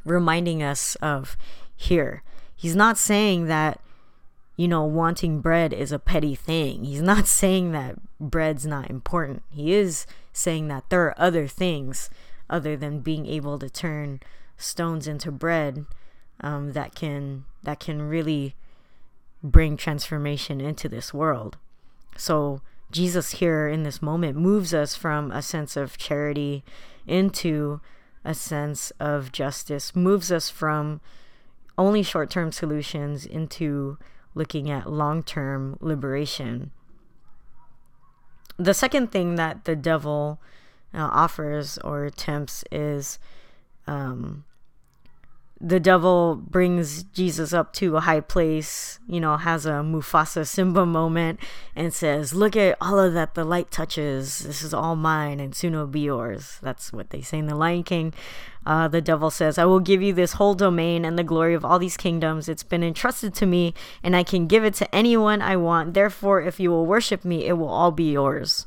reminding 0.04 0.62
us 0.62 0.96
of 0.96 1.36
here. 1.74 2.22
he's 2.54 2.76
not 2.76 2.96
saying 2.96 3.46
that 3.46 3.80
you 4.56 4.66
know 4.68 4.84
wanting 4.84 5.40
bread 5.40 5.72
is 5.72 5.92
a 5.92 5.98
petty 5.98 6.34
thing. 6.34 6.84
He's 6.84 7.02
not 7.02 7.26
saying 7.42 7.72
that 7.72 7.96
bread's 8.20 8.66
not 8.66 8.90
important. 8.90 9.42
He 9.50 9.72
is 9.74 10.06
saying 10.32 10.68
that 10.68 10.88
there 10.88 11.04
are 11.04 11.20
other 11.20 11.46
things 11.46 12.10
other 12.48 12.76
than 12.76 13.00
being 13.00 13.26
able 13.26 13.58
to 13.58 13.68
turn 13.68 14.20
stones 14.56 15.06
into 15.06 15.30
bread 15.32 15.84
um, 16.40 16.72
that 16.72 16.94
can 16.94 17.44
that 17.62 17.80
can 17.80 18.02
really 18.02 18.54
bring 19.42 19.76
transformation 19.76 20.60
into 20.60 20.88
this 20.88 21.12
world. 21.12 21.56
So 22.16 22.60
jesus 22.90 23.32
here 23.32 23.68
in 23.68 23.82
this 23.82 24.00
moment 24.00 24.36
moves 24.36 24.72
us 24.72 24.94
from 24.94 25.30
a 25.32 25.42
sense 25.42 25.76
of 25.76 25.98
charity 25.98 26.64
into 27.06 27.80
a 28.24 28.34
sense 28.34 28.90
of 28.98 29.32
justice 29.32 29.94
moves 29.94 30.32
us 30.32 30.50
from 30.50 31.00
only 31.78 32.02
short-term 32.02 32.52
solutions 32.52 33.26
into 33.26 33.98
looking 34.34 34.70
at 34.70 34.90
long-term 34.90 35.78
liberation. 35.80 36.70
The 38.58 38.74
second 38.74 39.12
thing 39.12 39.34
that 39.36 39.64
the 39.64 39.76
devil 39.76 40.40
uh, 40.94 40.98
offers 40.98 41.78
or 41.78 42.04
attempts 42.04 42.64
is 42.70 43.18
um, 43.86 44.44
the 45.60 45.80
devil 45.80 46.36
brings 46.36 47.02
Jesus 47.04 47.54
up 47.54 47.72
to 47.74 47.96
a 47.96 48.00
high 48.00 48.20
place, 48.20 48.98
you 49.08 49.20
know, 49.20 49.38
has 49.38 49.64
a 49.64 49.80
Mufasa 49.80 50.46
Simba 50.46 50.84
moment 50.84 51.40
and 51.74 51.94
says, 51.94 52.34
Look 52.34 52.54
at 52.56 52.76
all 52.78 52.98
of 52.98 53.14
that 53.14 53.34
the 53.34 53.44
light 53.44 53.70
touches. 53.70 54.40
This 54.40 54.62
is 54.62 54.74
all 54.74 54.96
mine 54.96 55.40
and 55.40 55.54
soon 55.54 55.72
it'll 55.72 55.86
be 55.86 56.00
yours. 56.00 56.58
That's 56.60 56.92
what 56.92 57.08
they 57.08 57.22
say 57.22 57.38
in 57.38 57.46
The 57.46 57.54
Lion 57.54 57.84
King. 57.84 58.12
Uh, 58.66 58.88
the 58.88 59.00
devil 59.00 59.30
says, 59.30 59.56
I 59.56 59.64
will 59.64 59.80
give 59.80 60.02
you 60.02 60.12
this 60.12 60.34
whole 60.34 60.54
domain 60.54 61.06
and 61.06 61.18
the 61.18 61.24
glory 61.24 61.54
of 61.54 61.64
all 61.64 61.78
these 61.78 61.96
kingdoms. 61.96 62.50
It's 62.50 62.62
been 62.64 62.84
entrusted 62.84 63.32
to 63.36 63.46
me 63.46 63.72
and 64.02 64.14
I 64.14 64.24
can 64.24 64.46
give 64.46 64.64
it 64.64 64.74
to 64.74 64.94
anyone 64.94 65.40
I 65.40 65.56
want. 65.56 65.94
Therefore, 65.94 66.42
if 66.42 66.60
you 66.60 66.70
will 66.70 66.84
worship 66.84 67.24
me, 67.24 67.46
it 67.46 67.54
will 67.54 67.68
all 67.68 67.92
be 67.92 68.12
yours. 68.12 68.66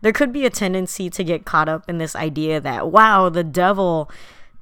There 0.00 0.12
could 0.12 0.32
be 0.32 0.44
a 0.44 0.50
tendency 0.50 1.08
to 1.10 1.22
get 1.22 1.44
caught 1.44 1.68
up 1.68 1.88
in 1.88 1.98
this 1.98 2.16
idea 2.16 2.60
that, 2.60 2.90
wow, 2.90 3.28
the 3.28 3.44
devil 3.44 4.10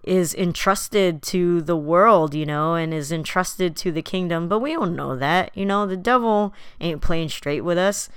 is 0.08 0.34
entrusted 0.34 1.20
to 1.20 1.60
the 1.60 1.76
world, 1.76 2.34
you 2.34 2.46
know, 2.46 2.74
and 2.74 2.94
is 2.94 3.12
entrusted 3.12 3.76
to 3.76 3.92
the 3.92 4.00
kingdom. 4.00 4.48
But 4.48 4.60
we 4.60 4.72
don't 4.72 4.96
know 4.96 5.14
that, 5.16 5.54
you 5.54 5.66
know, 5.66 5.86
the 5.86 5.98
devil 5.98 6.54
ain't 6.80 7.02
playing 7.02 7.28
straight 7.28 7.60
with 7.60 7.76
us. 7.76 8.08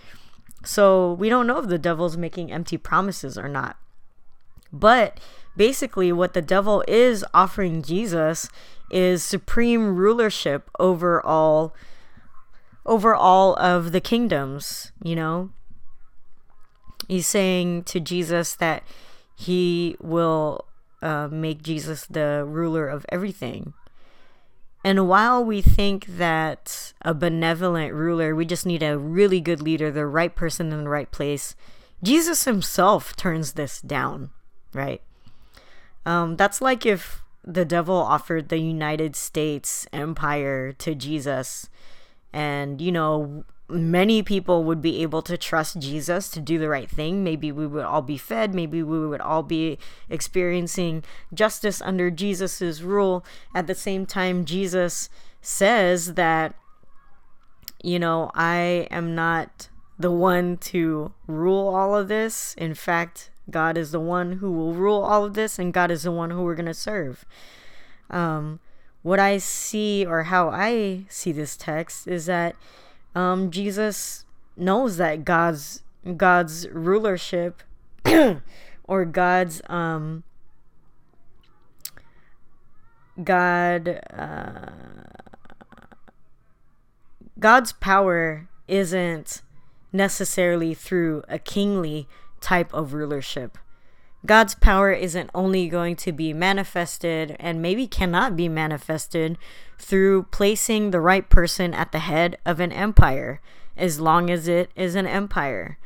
So 0.63 1.11
we 1.13 1.27
don't 1.27 1.47
know 1.47 1.57
if 1.57 1.67
the 1.67 1.77
devil's 1.77 2.15
making 2.15 2.49
empty 2.49 2.77
promises 2.77 3.37
or 3.37 3.49
not. 3.49 3.77
But 4.71 5.19
basically, 5.57 6.13
what 6.13 6.33
the 6.33 6.41
devil 6.41 6.81
is 6.87 7.25
offering 7.33 7.81
Jesus 7.81 8.47
is 8.89 9.21
supreme 9.21 9.95
rulership 9.95 10.69
over 10.79 11.23
all 11.25 11.75
over 12.85 13.13
all 13.13 13.55
of 13.57 13.91
the 13.91 14.01
kingdoms, 14.01 14.93
you 15.03 15.15
know. 15.15 15.49
He's 17.09 17.27
saying 17.27 17.83
to 17.83 17.99
Jesus 17.99 18.55
that 18.55 18.83
he 19.35 19.97
will 19.99 20.65
uh, 21.01 21.27
make 21.31 21.61
Jesus 21.61 22.05
the 22.05 22.45
ruler 22.47 22.87
of 22.87 23.05
everything. 23.09 23.73
And 24.83 25.07
while 25.07 25.43
we 25.45 25.61
think 25.61 26.05
that 26.17 26.93
a 27.03 27.13
benevolent 27.13 27.93
ruler, 27.93 28.35
we 28.35 28.45
just 28.45 28.65
need 28.65 28.81
a 28.81 28.97
really 28.97 29.39
good 29.39 29.61
leader, 29.61 29.91
the 29.91 30.07
right 30.07 30.35
person 30.35 30.71
in 30.71 30.83
the 30.83 30.89
right 30.89 31.11
place, 31.11 31.55
Jesus 32.01 32.45
himself 32.45 33.15
turns 33.15 33.53
this 33.53 33.79
down, 33.79 34.31
right? 34.73 35.01
Um, 36.05 36.35
that's 36.35 36.61
like 36.61 36.85
if 36.85 37.21
the 37.43 37.65
devil 37.65 37.95
offered 37.95 38.49
the 38.49 38.57
United 38.57 39.15
States 39.15 39.87
empire 39.93 40.71
to 40.73 40.95
Jesus, 40.95 41.69
and, 42.33 42.81
you 42.81 42.91
know, 42.91 43.43
many 43.71 44.21
people 44.21 44.63
would 44.63 44.81
be 44.81 45.01
able 45.01 45.21
to 45.23 45.37
trust 45.37 45.79
Jesus 45.79 46.29
to 46.29 46.39
do 46.39 46.59
the 46.59 46.69
right 46.69 46.89
thing. 46.89 47.23
Maybe 47.23 47.51
we 47.51 47.65
would 47.65 47.85
all 47.85 48.01
be 48.01 48.17
fed. 48.17 48.53
Maybe 48.53 48.83
we 48.83 49.07
would 49.07 49.21
all 49.21 49.43
be 49.43 49.77
experiencing 50.09 51.03
justice 51.33 51.81
under 51.81 52.11
Jesus's 52.11 52.83
rule. 52.83 53.25
At 53.55 53.67
the 53.67 53.75
same 53.75 54.05
time, 54.05 54.45
Jesus 54.45 55.09
says 55.41 56.13
that, 56.15 56.55
you 57.83 57.97
know, 57.97 58.31
I 58.35 58.87
am 58.91 59.15
not 59.15 59.69
the 59.97 60.11
one 60.11 60.57
to 60.57 61.13
rule 61.27 61.73
all 61.73 61.95
of 61.95 62.07
this. 62.07 62.53
In 62.57 62.73
fact, 62.73 63.31
God 63.49 63.77
is 63.77 63.91
the 63.91 63.99
one 63.99 64.33
who 64.33 64.51
will 64.51 64.73
rule 64.73 65.01
all 65.01 65.25
of 65.25 65.33
this, 65.33 65.57
and 65.59 65.73
God 65.73 65.91
is 65.91 66.03
the 66.03 66.11
one 66.11 66.29
who 66.29 66.43
we're 66.43 66.55
going 66.55 66.65
to 66.65 66.73
serve. 66.73 67.25
Um, 68.09 68.59
what 69.01 69.19
I 69.19 69.37
see, 69.37 70.05
or 70.05 70.23
how 70.23 70.49
I 70.49 71.05
see 71.09 71.31
this 71.31 71.57
text, 71.57 72.07
is 72.07 72.27
that 72.27 72.55
um, 73.15 73.51
Jesus 73.51 74.25
knows 74.55 74.97
that 74.97 75.25
God's 75.25 75.83
God's 76.17 76.67
rulership 76.69 77.63
or 78.83 79.05
God's 79.05 79.61
um, 79.67 80.23
God 83.23 83.99
uh, 84.13 84.71
God's 87.39 87.73
power 87.73 88.47
isn't 88.67 89.41
necessarily 89.91 90.73
through 90.73 91.23
a 91.27 91.39
kingly 91.39 92.07
type 92.39 92.73
of 92.73 92.93
rulership. 92.93 93.57
God's 94.25 94.53
power 94.55 94.91
isn't 94.91 95.29
only 95.33 95.67
going 95.67 95.95
to 95.97 96.11
be 96.11 96.31
manifested 96.31 97.35
and 97.39 97.61
maybe 97.61 97.87
cannot 97.87 98.35
be 98.35 98.47
manifested 98.47 99.37
through 99.79 100.23
placing 100.23 100.91
the 100.91 101.01
right 101.01 101.27
person 101.27 101.73
at 101.73 101.91
the 101.91 101.99
head 101.99 102.37
of 102.45 102.59
an 102.59 102.71
empire, 102.71 103.41
as 103.75 103.99
long 103.99 104.29
as 104.29 104.47
it 104.47 104.69
is 104.75 104.93
an 104.93 105.07
empire. 105.07 105.79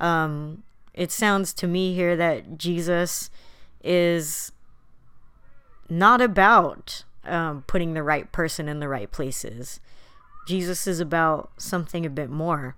Um, 0.00 0.64
it 0.92 1.10
sounds 1.10 1.54
to 1.54 1.66
me 1.66 1.94
here 1.94 2.14
that 2.16 2.58
Jesus 2.58 3.30
is 3.82 4.52
not 5.88 6.20
about 6.20 7.04
um, 7.24 7.64
putting 7.66 7.94
the 7.94 8.02
right 8.02 8.30
person 8.32 8.68
in 8.68 8.80
the 8.80 8.88
right 8.88 9.10
places. 9.10 9.80
Jesus 10.46 10.86
is 10.86 11.00
about 11.00 11.50
something 11.56 12.04
a 12.04 12.10
bit 12.10 12.28
more. 12.28 12.76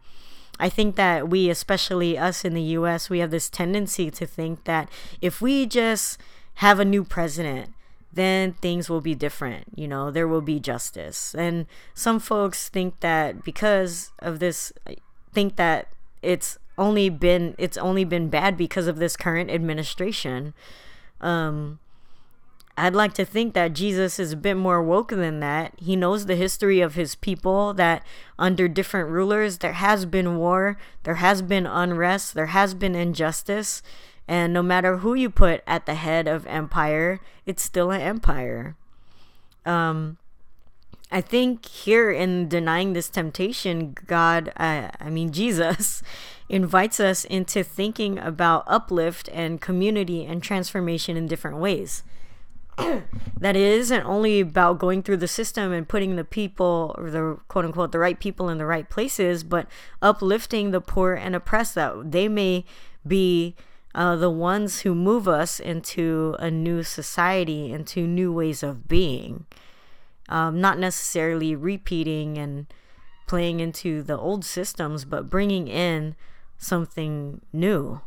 I 0.60 0.68
think 0.68 0.96
that 0.96 1.28
we, 1.28 1.48
especially 1.48 2.18
us 2.18 2.44
in 2.44 2.54
the 2.54 2.62
US, 2.78 3.08
we 3.08 3.20
have 3.20 3.30
this 3.30 3.48
tendency 3.48 4.10
to 4.10 4.26
think 4.26 4.64
that 4.64 4.88
if 5.20 5.40
we 5.40 5.66
just 5.66 6.20
have 6.56 6.78
a 6.78 6.84
new 6.84 7.02
president, 7.02 7.72
then 8.12 8.52
things 8.54 8.90
will 8.90 9.00
be 9.00 9.14
different. 9.14 9.64
You 9.74 9.88
know, 9.88 10.10
there 10.10 10.28
will 10.28 10.42
be 10.42 10.60
justice. 10.60 11.34
And 11.34 11.66
some 11.94 12.20
folks 12.20 12.68
think 12.68 13.00
that 13.00 13.42
because 13.44 14.12
of 14.18 14.38
this, 14.38 14.72
think 15.32 15.56
that 15.56 15.88
it's 16.22 16.58
only 16.76 17.08
been 17.08 17.54
it's 17.58 17.76
only 17.76 18.04
been 18.04 18.28
bad 18.28 18.56
because 18.56 18.86
of 18.86 18.98
this 18.98 19.16
current 19.16 19.50
administration. 19.50 20.54
Um, 21.20 21.78
I'd 22.80 22.94
like 22.94 23.12
to 23.14 23.26
think 23.26 23.52
that 23.52 23.74
Jesus 23.74 24.18
is 24.18 24.32
a 24.32 24.36
bit 24.36 24.56
more 24.56 24.82
woke 24.82 25.10
than 25.10 25.40
that. 25.40 25.74
He 25.76 25.96
knows 25.96 26.24
the 26.24 26.34
history 26.34 26.80
of 26.80 26.94
his 26.94 27.14
people, 27.14 27.74
that 27.74 28.02
under 28.38 28.68
different 28.68 29.10
rulers, 29.10 29.58
there 29.58 29.74
has 29.74 30.06
been 30.06 30.38
war, 30.38 30.78
there 31.02 31.16
has 31.16 31.42
been 31.42 31.66
unrest, 31.66 32.32
there 32.32 32.46
has 32.46 32.72
been 32.72 32.94
injustice. 32.94 33.82
And 34.26 34.54
no 34.54 34.62
matter 34.62 34.98
who 34.98 35.12
you 35.12 35.28
put 35.28 35.62
at 35.66 35.84
the 35.84 35.94
head 35.94 36.26
of 36.26 36.46
empire, 36.46 37.20
it's 37.44 37.62
still 37.62 37.90
an 37.90 38.00
empire. 38.00 38.76
Um, 39.66 40.16
I 41.12 41.20
think 41.20 41.66
here 41.66 42.10
in 42.10 42.48
denying 42.48 42.94
this 42.94 43.10
temptation, 43.10 43.94
God, 44.06 44.52
uh, 44.56 44.88
I 44.98 45.10
mean, 45.10 45.32
Jesus, 45.40 46.02
invites 46.48 46.98
us 46.98 47.26
into 47.26 47.62
thinking 47.62 48.18
about 48.18 48.64
uplift 48.66 49.28
and 49.34 49.60
community 49.60 50.24
and 50.24 50.42
transformation 50.42 51.18
in 51.18 51.26
different 51.26 51.58
ways. 51.58 52.04
that 53.40 53.56
isn't 53.56 54.04
only 54.04 54.40
about 54.40 54.78
going 54.78 55.02
through 55.02 55.16
the 55.18 55.28
system 55.28 55.72
and 55.72 55.88
putting 55.88 56.16
the 56.16 56.24
people 56.24 56.94
or 56.98 57.10
the 57.10 57.38
quote 57.48 57.64
unquote 57.64 57.92
the 57.92 57.98
right 57.98 58.18
people 58.18 58.48
in 58.48 58.58
the 58.58 58.66
right 58.66 58.88
places, 58.88 59.44
but 59.44 59.66
uplifting 60.02 60.70
the 60.70 60.80
poor 60.80 61.14
and 61.14 61.34
oppressed 61.34 61.74
that 61.74 62.12
they 62.12 62.28
may 62.28 62.64
be 63.06 63.54
uh, 63.94 64.16
the 64.16 64.30
ones 64.30 64.80
who 64.80 64.94
move 64.94 65.26
us 65.26 65.58
into 65.58 66.36
a 66.38 66.50
new 66.50 66.82
society, 66.82 67.72
into 67.72 68.06
new 68.06 68.32
ways 68.32 68.62
of 68.62 68.86
being. 68.86 69.46
Um, 70.28 70.60
not 70.60 70.78
necessarily 70.78 71.56
repeating 71.56 72.38
and 72.38 72.66
playing 73.26 73.58
into 73.58 74.02
the 74.02 74.16
old 74.16 74.44
systems, 74.44 75.04
but 75.04 75.28
bringing 75.28 75.66
in 75.66 76.14
something 76.56 77.40
new. 77.52 78.00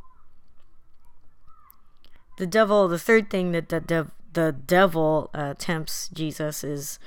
The 2.37 2.47
devil, 2.47 2.87
the 2.87 2.99
third 2.99 3.29
thing 3.29 3.51
that 3.51 3.69
the, 3.69 3.79
dev, 3.79 4.11
the 4.33 4.51
devil 4.51 5.29
uh, 5.33 5.53
tempts 5.57 6.09
Jesus 6.09 6.63
is 6.63 6.99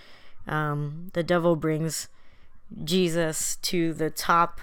um, 0.47 1.11
the 1.13 1.23
devil 1.23 1.57
brings 1.57 2.09
Jesus 2.85 3.57
to 3.57 3.93
the 3.93 4.11
top 4.11 4.61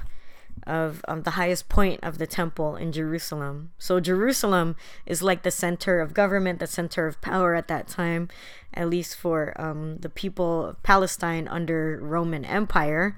of 0.66 1.04
um, 1.08 1.24
the 1.24 1.32
highest 1.32 1.68
point 1.68 2.00
of 2.04 2.18
the 2.18 2.28
temple 2.28 2.76
in 2.76 2.92
Jerusalem. 2.92 3.72
So 3.78 4.00
Jerusalem 4.00 4.76
is 5.06 5.24
like 5.24 5.44
the 5.44 5.52
center 5.52 6.00
of 6.00 6.14
government, 6.14 6.60
the 6.60 6.68
center 6.68 7.08
of 7.08 7.20
power 7.22 7.56
at 7.56 7.68
that 7.68 7.88
time, 7.88 8.30
at 8.74 8.90
least 8.90 9.16
for 9.16 9.60
um, 9.60 9.98
the 9.98 10.10
people 10.10 10.68
of 10.68 10.84
Palestine 10.84 11.48
under 11.48 12.00
Roman 12.02 12.46
Empire. 12.46 13.18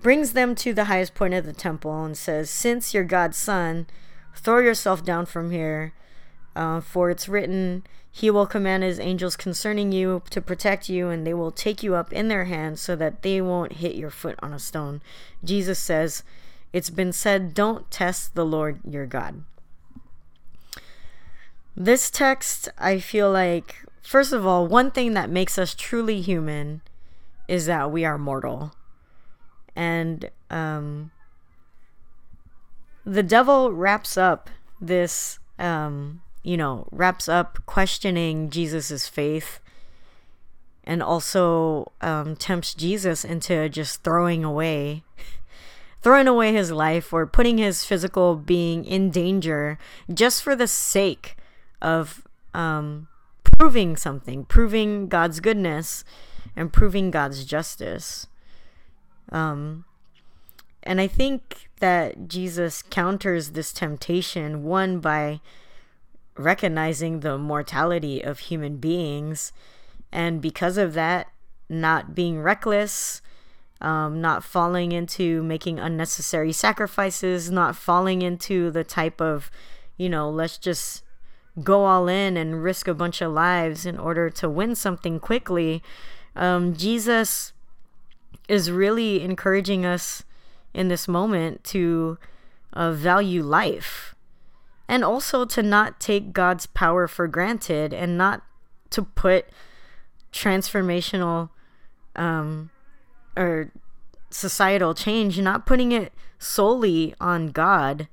Brings 0.00 0.32
them 0.32 0.54
to 0.56 0.72
the 0.72 0.84
highest 0.84 1.14
point 1.14 1.34
of 1.34 1.44
the 1.44 1.52
temple 1.52 2.04
and 2.04 2.16
says, 2.16 2.50
"Since 2.50 2.94
you're 2.94 3.04
God's 3.04 3.36
son, 3.36 3.86
throw 4.34 4.58
yourself 4.58 5.04
down 5.04 5.26
from 5.26 5.50
here, 5.50 5.92
uh, 6.58 6.80
for 6.80 7.08
it's 7.08 7.28
written." 7.28 7.84
He 8.10 8.30
will 8.30 8.46
command 8.46 8.82
his 8.82 8.98
angels 8.98 9.36
concerning 9.36 9.92
you 9.92 10.22
to 10.30 10.40
protect 10.40 10.88
you, 10.88 11.08
and 11.08 11.24
they 11.24 11.34
will 11.34 11.52
take 11.52 11.84
you 11.84 11.94
up 11.94 12.12
in 12.12 12.26
their 12.26 12.46
hands 12.46 12.80
so 12.80 12.96
that 12.96 13.22
they 13.22 13.40
won't 13.40 13.74
hit 13.74 13.94
your 13.94 14.10
foot 14.10 14.36
on 14.42 14.52
a 14.52 14.58
stone. 14.58 15.02
Jesus 15.44 15.78
says, 15.78 16.24
It's 16.72 16.90
been 16.90 17.12
said, 17.12 17.54
don't 17.54 17.88
test 17.92 18.34
the 18.34 18.44
Lord 18.44 18.80
your 18.84 19.06
God. 19.06 19.44
This 21.76 22.10
text, 22.10 22.68
I 22.76 22.98
feel 22.98 23.30
like, 23.30 23.76
first 24.02 24.32
of 24.32 24.44
all, 24.44 24.66
one 24.66 24.90
thing 24.90 25.14
that 25.14 25.30
makes 25.30 25.56
us 25.56 25.72
truly 25.72 26.20
human 26.20 26.80
is 27.46 27.66
that 27.66 27.92
we 27.92 28.04
are 28.04 28.18
mortal. 28.18 28.72
And 29.76 30.28
um, 30.50 31.12
the 33.04 33.22
devil 33.22 33.72
wraps 33.72 34.16
up 34.16 34.50
this. 34.80 35.38
Um, 35.56 36.22
you 36.48 36.56
know, 36.56 36.88
wraps 36.90 37.28
up 37.28 37.58
questioning 37.66 38.48
Jesus's 38.48 39.06
faith 39.06 39.60
and 40.82 41.02
also 41.02 41.92
um, 42.00 42.36
tempts 42.36 42.72
Jesus 42.72 43.22
into 43.22 43.68
just 43.68 44.02
throwing 44.02 44.44
away 44.44 45.04
throwing 46.00 46.26
away 46.26 46.54
his 46.54 46.72
life 46.72 47.12
or 47.12 47.26
putting 47.26 47.58
his 47.58 47.84
physical 47.84 48.34
being 48.34 48.86
in 48.86 49.10
danger 49.10 49.78
just 50.14 50.42
for 50.42 50.56
the 50.56 50.66
sake 50.66 51.36
of 51.82 52.26
um, 52.54 53.08
proving 53.58 53.94
something, 53.94 54.46
proving 54.46 55.06
God's 55.06 55.40
goodness 55.40 56.02
and 56.56 56.72
proving 56.72 57.10
God's 57.10 57.44
justice. 57.44 58.26
Um, 59.30 59.84
and 60.82 60.98
I 60.98 61.08
think 61.08 61.68
that 61.80 62.26
Jesus 62.26 62.80
counters 62.80 63.50
this 63.50 63.70
temptation 63.70 64.64
one 64.64 65.00
by 65.00 65.42
recognizing 66.38 67.20
the 67.20 67.36
mortality 67.36 68.20
of 68.20 68.38
human 68.38 68.76
beings. 68.76 69.52
And 70.12 70.40
because 70.40 70.78
of 70.78 70.94
that 70.94 71.28
not 71.68 72.14
being 72.14 72.40
reckless 72.40 73.20
um, 73.80 74.20
not 74.20 74.42
falling 74.42 74.92
into 74.92 75.42
making 75.42 75.78
unnecessary 75.78 76.52
sacrifices 76.52 77.50
not 77.50 77.76
falling 77.76 78.22
into 78.22 78.70
the 78.70 78.84
type 78.84 79.20
of 79.20 79.50
you 79.96 80.08
know 80.08 80.28
let's 80.28 80.58
just 80.58 81.02
go 81.62 81.84
all 81.84 82.08
in 82.08 82.36
and 82.36 82.62
risk 82.62 82.88
a 82.88 82.94
bunch 82.94 83.20
of 83.20 83.32
lives 83.32 83.86
in 83.86 83.98
order 83.98 84.30
to 84.30 84.48
win 84.48 84.74
something 84.74 85.20
quickly 85.20 85.82
um, 86.34 86.74
jesus 86.74 87.52
is 88.48 88.70
really 88.70 89.22
encouraging 89.22 89.84
us 89.84 90.24
in 90.74 90.88
this 90.88 91.06
moment 91.06 91.62
to 91.62 92.18
uh, 92.72 92.90
value 92.92 93.42
life 93.42 94.14
and 94.88 95.04
also 95.04 95.44
to 95.44 95.62
not 95.62 96.00
take 96.00 96.32
God's 96.32 96.66
power 96.66 97.06
for 97.06 97.28
granted 97.28 97.92
and 97.92 98.16
not 98.16 98.42
to 98.90 99.02
put 99.02 99.46
transformational 100.32 101.50
um, 102.16 102.70
or 103.36 103.70
societal 104.30 104.94
change, 104.94 105.38
not 105.38 105.66
putting 105.66 105.92
it 105.92 106.12
solely 106.38 107.14
on 107.20 107.48
God 107.48 108.08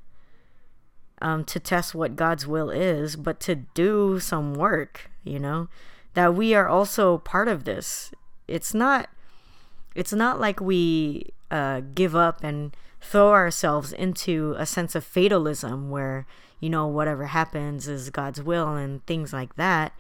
um, 1.22 1.46
to 1.46 1.60
test 1.60 1.96
what 1.96 2.16
God's 2.16 2.46
will 2.46 2.70
is, 2.70 3.16
but 3.16 3.40
to 3.42 3.56
do 3.56 4.20
some 4.20 4.54
work, 4.54 5.10
you 5.24 5.40
know, 5.40 5.70
that 6.14 6.36
we 6.36 6.54
are 6.54 6.68
also 6.68 7.20
part 7.20 7.48
of 7.48 7.64
this. 7.64 8.12
It's 8.48 8.74
not, 8.74 9.10
it's 9.96 10.14
not 10.14 10.40
like 10.40 10.60
we 10.60 11.32
uh, 11.50 11.82
give 11.94 12.16
up 12.16 12.44
and 12.44 12.76
throw 13.00 13.32
ourselves 13.32 13.94
into 13.94 14.56
a 14.58 14.66
sense 14.66 14.94
of 14.96 15.04
fatalism 15.04 15.90
where 15.90 16.26
you 16.60 16.70
know, 16.70 16.88
whatever 16.88 17.28
happens 17.28 17.88
is 17.88 18.10
God's 18.10 18.42
will 18.42 18.76
and 18.76 19.06
things 19.06 19.34
like 19.34 19.56
that. 19.56 19.94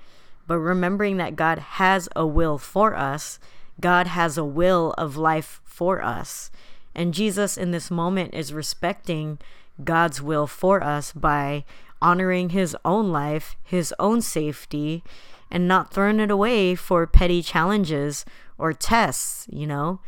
But 0.48 0.60
remembering 0.60 1.18
that 1.18 1.36
God 1.36 1.60
has 1.60 2.08
a 2.16 2.26
will 2.26 2.58
for 2.58 2.96
us, 2.96 3.40
God 3.80 4.08
has 4.08 4.38
a 4.38 4.46
will 4.46 4.94
of 4.98 5.18
life 5.18 5.62
for 5.64 6.02
us. 6.02 6.52
And 6.94 7.14
Jesus 7.14 7.58
in 7.58 7.72
this 7.72 7.92
moment 7.92 8.34
is 8.34 8.54
respecting 8.54 9.40
God's 9.84 10.22
will 10.22 10.48
for 10.48 10.84
us 10.84 11.12
by 11.12 11.66
honoring 12.02 12.50
his 12.50 12.76
own 12.86 13.12
life, 13.12 13.56
his 13.64 13.94
own 14.00 14.22
safety, 14.22 15.04
and 15.52 15.68
not 15.68 15.94
throwing 15.94 16.20
it 16.20 16.32
away 16.32 16.76
for 16.76 17.06
petty 17.06 17.42
challenges 17.42 18.26
or 18.58 18.72
tests, 18.74 19.48
you 19.50 19.68
know. 19.68 20.00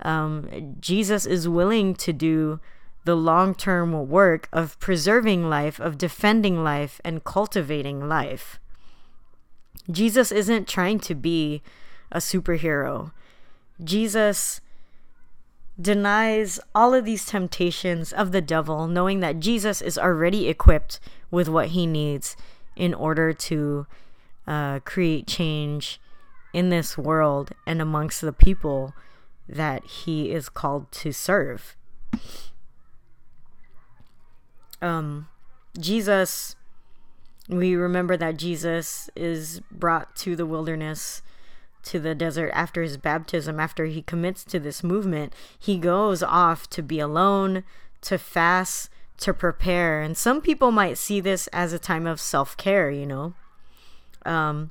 Um, 0.00 0.76
Jesus 0.80 1.26
is 1.26 1.48
willing 1.48 1.94
to 1.94 2.12
do 2.12 2.60
the 3.04 3.16
long 3.16 3.54
term 3.54 4.08
work 4.08 4.48
of 4.52 4.78
preserving 4.78 5.48
life, 5.48 5.80
of 5.80 5.98
defending 5.98 6.62
life, 6.62 7.00
and 7.04 7.24
cultivating 7.24 8.08
life. 8.08 8.60
Jesus 9.90 10.30
isn't 10.30 10.68
trying 10.68 11.00
to 11.00 11.14
be 11.14 11.62
a 12.10 12.18
superhero. 12.18 13.12
Jesus 13.82 14.60
denies 15.80 16.60
all 16.74 16.94
of 16.94 17.04
these 17.04 17.24
temptations 17.24 18.12
of 18.12 18.30
the 18.30 18.40
devil, 18.40 18.86
knowing 18.86 19.20
that 19.20 19.40
Jesus 19.40 19.82
is 19.82 19.98
already 19.98 20.48
equipped 20.48 21.00
with 21.30 21.48
what 21.48 21.68
he 21.68 21.86
needs 21.86 22.36
in 22.76 22.94
order 22.94 23.32
to 23.32 23.86
uh, 24.46 24.78
create 24.80 25.26
change 25.26 26.00
in 26.52 26.68
this 26.68 26.96
world 26.96 27.50
and 27.66 27.80
amongst 27.80 28.20
the 28.20 28.32
people 28.32 28.94
that 29.48 29.84
he 29.84 30.30
is 30.30 30.48
called 30.48 30.92
to 30.92 31.10
serve 31.12 31.74
um, 34.82 35.28
Jesus, 35.78 36.56
we 37.48 37.74
remember 37.74 38.16
that 38.16 38.36
Jesus 38.36 39.08
is 39.16 39.60
brought 39.70 40.14
to 40.16 40.36
the 40.36 40.46
wilderness, 40.46 41.22
to 41.84 41.98
the 41.98 42.14
desert 42.14 42.50
after 42.52 42.82
his 42.82 42.96
baptism, 42.96 43.58
after 43.58 43.86
he 43.86 44.02
commits 44.02 44.44
to 44.44 44.60
this 44.60 44.82
movement. 44.82 45.32
He 45.58 45.78
goes 45.78 46.22
off 46.22 46.68
to 46.70 46.82
be 46.82 46.98
alone, 46.98 47.64
to 48.02 48.18
fast, 48.18 48.90
to 49.18 49.32
prepare. 49.32 50.02
And 50.02 50.16
some 50.16 50.40
people 50.40 50.72
might 50.72 50.98
see 50.98 51.20
this 51.20 51.46
as 51.48 51.72
a 51.72 51.78
time 51.78 52.06
of 52.06 52.20
self 52.20 52.56
care, 52.56 52.90
you 52.90 53.06
know. 53.06 53.34
Um, 54.26 54.70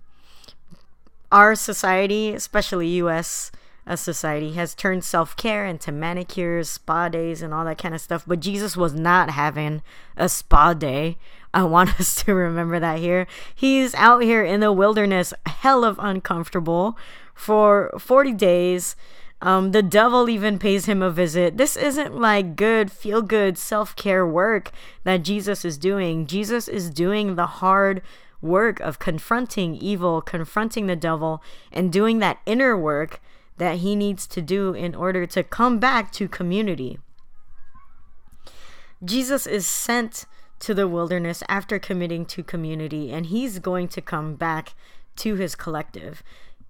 our 1.31 1.55
society, 1.55 2.33
especially 2.33 2.87
US 2.99 3.51
a 3.85 3.97
society 3.97 4.53
has 4.53 4.75
turned 4.75 5.03
self 5.03 5.35
care 5.35 5.65
into 5.65 5.91
manicures, 5.91 6.69
spa 6.69 7.09
days, 7.09 7.41
and 7.41 7.53
all 7.53 7.65
that 7.65 7.77
kind 7.77 7.95
of 7.95 8.01
stuff. 8.01 8.23
But 8.27 8.39
Jesus 8.39 8.77
was 8.77 8.93
not 8.93 9.31
having 9.31 9.81
a 10.15 10.29
spa 10.29 10.73
day. 10.73 11.17
I 11.53 11.63
want 11.63 11.89
us 11.99 12.23
to 12.23 12.33
remember 12.33 12.79
that 12.79 12.99
here. 12.99 13.27
He's 13.53 13.93
out 13.95 14.23
here 14.23 14.43
in 14.43 14.59
the 14.59 14.71
wilderness, 14.71 15.33
hell 15.45 15.83
of 15.83 15.97
uncomfortable 15.99 16.97
for 17.33 17.91
40 17.97 18.33
days. 18.33 18.95
Um, 19.43 19.71
the 19.71 19.81
devil 19.81 20.29
even 20.29 20.59
pays 20.59 20.85
him 20.85 21.01
a 21.01 21.09
visit. 21.09 21.57
This 21.57 21.75
isn't 21.75 22.15
like 22.15 22.55
good, 22.55 22.91
feel 22.91 23.23
good 23.23 23.57
self 23.57 23.95
care 23.95 24.25
work 24.25 24.71
that 25.03 25.23
Jesus 25.23 25.65
is 25.65 25.79
doing. 25.79 26.27
Jesus 26.27 26.67
is 26.67 26.91
doing 26.91 27.35
the 27.35 27.47
hard 27.47 28.03
work 28.41 28.79
of 28.79 28.99
confronting 28.99 29.75
evil, 29.75 30.21
confronting 30.21 30.85
the 30.85 30.95
devil, 30.95 31.41
and 31.71 31.91
doing 31.91 32.19
that 32.19 32.39
inner 32.45 32.77
work 32.77 33.19
that 33.61 33.77
he 33.77 33.95
needs 33.95 34.25
to 34.25 34.41
do 34.41 34.73
in 34.73 34.95
order 34.95 35.27
to 35.27 35.43
come 35.43 35.77
back 35.77 36.11
to 36.11 36.27
community. 36.27 36.97
Jesus 39.05 39.45
is 39.45 39.67
sent 39.67 40.25
to 40.57 40.73
the 40.73 40.87
wilderness 40.87 41.43
after 41.47 41.77
committing 41.77 42.25
to 42.25 42.41
community, 42.41 43.11
and 43.11 43.27
he's 43.27 43.59
going 43.59 43.87
to 43.89 44.01
come 44.01 44.33
back 44.33 44.73
to 45.17 45.35
his 45.35 45.53
collective. 45.53 46.23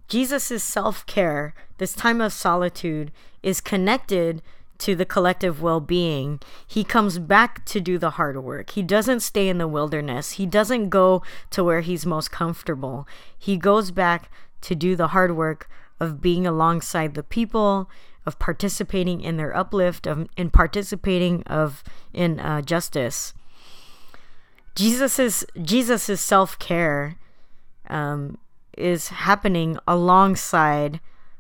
Jesus' 0.10 0.62
self 0.62 1.06
care, 1.06 1.54
this 1.78 1.94
time 1.94 2.20
of 2.20 2.34
solitude, 2.34 3.14
is 3.42 3.62
connected 3.62 4.42
to 4.80 4.94
the 4.94 5.06
collective 5.06 5.62
well 5.62 5.80
being. 5.80 6.42
He 6.68 6.84
comes 6.84 7.20
back 7.20 7.64
to 7.68 7.80
do 7.80 7.98
the 7.98 8.12
hard 8.12 8.44
work. 8.44 8.72
He 8.72 8.84
doesn't 8.84 9.22
stay 9.22 9.48
in 9.48 9.60
the 9.60 9.68
wilderness. 9.70 10.32
He 10.32 10.46
doesn't 10.46 10.90
go 10.90 11.24
to 11.52 11.64
where 11.64 11.80
he's 11.80 12.06
most 12.06 12.32
comfortable. 12.32 13.08
He 13.40 13.56
goes 13.56 13.92
back 13.92 14.30
to 14.60 14.76
do 14.76 14.98
the 14.98 15.08
hard 15.16 15.38
work 15.38 15.70
of 16.02 16.20
being 16.20 16.48
alongside 16.48 17.14
the 17.14 17.22
people, 17.24 17.88
of 18.26 18.40
participating 18.40 19.22
in 19.22 19.38
their 19.38 19.56
uplift, 19.56 20.08
of 20.08 20.28
in 20.36 20.50
participating 20.50 21.44
of 21.44 21.84
in 22.12 22.40
uh, 22.40 22.62
justice. 22.62 23.34
Jesus's 24.76 25.46
Jesus's 25.62 26.20
self 26.20 26.58
care 26.58 27.18
um, 27.88 28.40
is 28.76 29.10
happening 29.10 29.78
alongside 29.88 31.00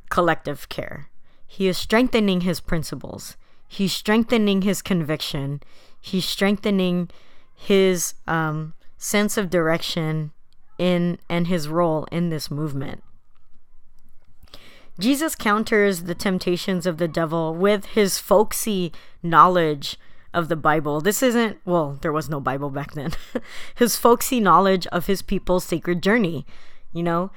collective 0.09 0.69
care. 0.69 1.09
He 1.47 1.67
is 1.67 1.77
strengthening 1.77 2.41
his 2.41 2.59
principles. 2.59 3.37
He's 3.67 3.93
strengthening 3.93 4.61
his 4.61 4.83
conviction. 4.83 5.61
He's 5.99 6.25
strengthening 6.25 7.09
his 7.55 8.13
um, 8.27 8.73
sense 8.97 9.37
of 9.37 9.49
direction 9.49 10.31
in 10.77 11.17
and 11.29 11.47
his 11.47 11.67
role 11.67 12.05
in 12.11 12.29
this 12.29 12.51
movement. 12.51 13.03
Jesus 15.01 15.33
counters 15.35 16.03
the 16.03 16.13
temptations 16.13 16.85
of 16.85 16.97
the 16.97 17.07
devil 17.07 17.55
with 17.55 17.85
his 17.87 18.19
folksy 18.19 18.93
knowledge 19.23 19.97
of 20.33 20.47
the 20.47 20.55
Bible. 20.55 21.01
This 21.01 21.23
isn't, 21.23 21.57
well, 21.65 21.97
there 22.01 22.11
was 22.11 22.29
no 22.29 22.39
Bible 22.39 22.69
back 22.69 22.93
then. 22.93 23.11
his 23.75 23.97
folksy 23.97 24.39
knowledge 24.39 24.85
of 24.87 25.07
his 25.07 25.21
people's 25.21 25.65
sacred 25.65 26.03
journey. 26.03 26.45
You 26.93 27.01
know, 27.01 27.31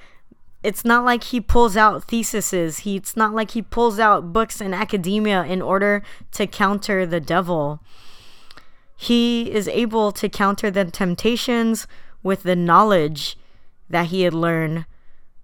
it's 0.63 0.85
not 0.85 1.05
like 1.05 1.25
he 1.25 1.41
pulls 1.41 1.77
out 1.77 2.05
theses. 2.05 2.81
He, 2.81 2.97
it's 2.97 3.17
not 3.17 3.35
like 3.35 3.53
he 3.53 3.63
pulls 3.63 3.99
out 3.99 4.33
books 4.33 4.61
in 4.61 4.75
academia 4.75 5.45
in 5.45 5.63
order 5.63 6.03
to 6.33 6.47
counter 6.47 7.07
the 7.07 7.21
devil. 7.21 7.81
He 8.97 9.51
is 9.51 9.69
able 9.69 10.13
to 10.13 10.29
counter 10.29 10.71
the 10.71 10.85
temptations 10.85 11.87
with 12.23 12.43
the 12.43 12.57
knowledge 12.57 13.37
that 13.89 14.07
he 14.07 14.23
had 14.23 14.35
learned 14.35 14.85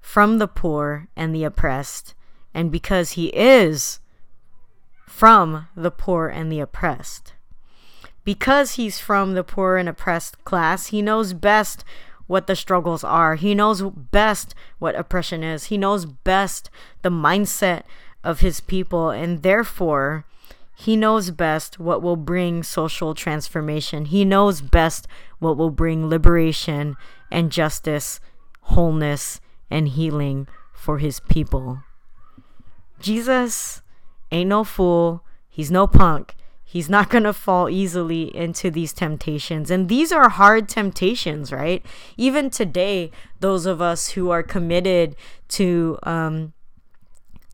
from 0.00 0.38
the 0.38 0.48
poor 0.48 1.08
and 1.16 1.34
the 1.34 1.44
oppressed. 1.44 2.14
And 2.52 2.72
because 2.72 3.12
he 3.12 3.28
is 3.28 4.00
from 5.06 5.68
the 5.76 5.90
poor 5.90 6.28
and 6.28 6.50
the 6.50 6.60
oppressed, 6.60 7.34
because 8.24 8.72
he's 8.72 8.98
from 8.98 9.34
the 9.34 9.44
poor 9.44 9.76
and 9.76 9.88
oppressed 9.88 10.44
class, 10.44 10.88
he 10.88 11.02
knows 11.02 11.32
best 11.32 11.84
what 12.26 12.46
the 12.46 12.56
struggles 12.56 13.02
are. 13.02 13.34
He 13.34 13.54
knows 13.54 13.82
best 13.82 14.54
what 14.78 14.94
oppression 14.94 15.42
is. 15.42 15.64
He 15.64 15.76
knows 15.76 16.06
best 16.06 16.70
the 17.02 17.10
mindset 17.10 17.82
of 18.22 18.40
his 18.40 18.60
people, 18.60 19.10
and 19.10 19.42
therefore, 19.42 20.24
he 20.76 20.96
knows 20.96 21.30
best 21.30 21.78
what 21.78 22.02
will 22.02 22.16
bring 22.16 22.62
social 22.62 23.14
transformation. 23.14 24.06
He 24.06 24.24
knows 24.24 24.60
best 24.60 25.06
what 25.40 25.56
will 25.56 25.70
bring 25.70 26.08
liberation 26.08 26.96
and 27.30 27.50
justice, 27.50 28.20
wholeness, 28.62 29.40
and 29.70 29.88
healing 29.88 30.48
for 30.72 30.98
his 30.98 31.20
people. 31.20 31.82
Jesus 32.98 33.82
ain't 34.30 34.48
no 34.48 34.64
fool. 34.64 35.24
He's 35.48 35.70
no 35.70 35.86
punk. 35.86 36.34
He's 36.64 36.88
not 36.88 37.08
going 37.10 37.24
to 37.24 37.32
fall 37.32 37.68
easily 37.68 38.34
into 38.34 38.70
these 38.70 38.92
temptations. 38.92 39.70
And 39.70 39.88
these 39.88 40.12
are 40.12 40.28
hard 40.28 40.68
temptations, 40.68 41.52
right? 41.52 41.84
Even 42.16 42.50
today, 42.50 43.10
those 43.40 43.66
of 43.66 43.80
us 43.80 44.10
who 44.10 44.30
are 44.30 44.42
committed 44.42 45.16
to 45.48 45.98
um, 46.02 46.52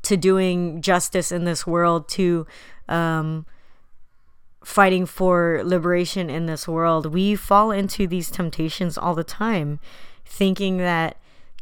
to 0.03 0.17
doing 0.17 0.81
justice 0.81 1.33
in 1.33 1.45
this 1.45 1.67
world, 1.67 2.09
to 2.09 2.47
um, 2.89 3.45
fighting 4.63 5.05
for 5.05 5.63
liberation 5.65 6.31
in 6.31 6.47
this 6.47 6.69
world, 6.69 7.13
we 7.13 7.35
fall 7.35 7.73
into 7.73 8.07
these 8.07 8.31
temptations 8.31 8.97
all 8.97 9.17
the 9.17 9.25
time, 9.25 9.81
thinking 10.25 10.77
that 10.77 11.17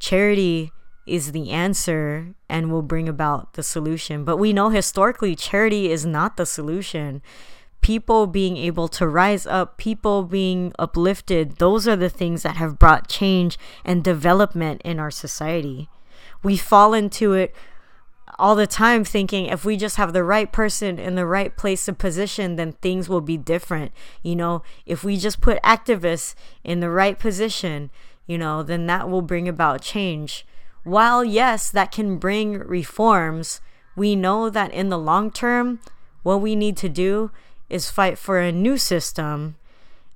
charity 0.05 0.71
is 1.07 1.33
the 1.33 1.51
answer 1.51 2.35
and 2.47 2.71
will 2.71 2.83
bring 2.83 3.09
about 3.09 3.55
the 3.55 3.63
solution. 3.63 4.23
But 4.23 4.37
we 4.37 4.53
know 4.53 4.69
historically, 4.69 5.35
charity 5.35 5.91
is 5.91 6.05
not 6.05 6.37
the 6.37 6.45
solution. 6.45 7.23
People 7.81 8.27
being 8.27 8.59
able 8.59 8.87
to 8.89 9.09
rise 9.09 9.47
up, 9.47 9.79
people 9.79 10.25
being 10.25 10.75
uplifted, 10.79 11.57
those 11.57 11.89
are 11.89 11.97
the 11.97 12.11
things 12.11 12.43
that 12.43 12.57
have 12.57 12.79
brought 12.79 13.09
change 13.09 13.59
and 13.83 14.05
development 14.05 14.83
in 14.85 14.99
our 14.99 15.11
society. 15.11 15.89
We 16.43 16.59
fall 16.59 16.93
into 16.93 17.33
it 17.33 17.55
all 18.39 18.55
the 18.55 18.67
time 18.67 19.05
thinking 19.05 19.47
if 19.47 19.65
we 19.65 19.77
just 19.79 19.97
have 19.97 20.13
the 20.13 20.25
right 20.25 20.53
person 20.53 20.99
in 20.99 21.15
the 21.15 21.27
right 21.27 21.57
place 21.57 21.89
of 21.89 21.97
position, 21.97 22.57
then 22.57 22.73
things 22.73 23.09
will 23.09 23.23
be 23.23 23.39
different. 23.39 23.91
You 24.23 24.37
know, 24.37 24.63
if 24.85 25.03
we 25.03 25.17
just 25.17 25.41
put 25.41 25.63
activists 25.63 26.35
in 26.63 26.81
the 26.81 26.91
right 26.91 27.19
position, 27.19 27.91
you 28.27 28.39
know, 28.39 28.63
then 28.63 28.87
that 28.87 29.09
will 29.09 29.23
bring 29.23 29.49
about 29.49 29.83
change 29.83 30.47
while 30.85 31.25
yes, 31.25 31.71
that 31.71 31.91
can 31.91 32.19
bring 32.19 32.59
reforms, 32.59 33.61
we 33.97 34.15
know 34.15 34.51
that 34.51 34.71
in 34.73 34.91
the 34.91 34.99
long 34.99 35.31
term, 35.31 35.81
what 36.23 36.41
we 36.41 36.55
need 36.55 36.77
to 36.79 36.89
do 36.89 37.31
is 37.71 37.91
fight 37.91 38.19
for 38.19 38.39
a 38.39 38.53
new 38.53 38.77
system, 38.77 39.57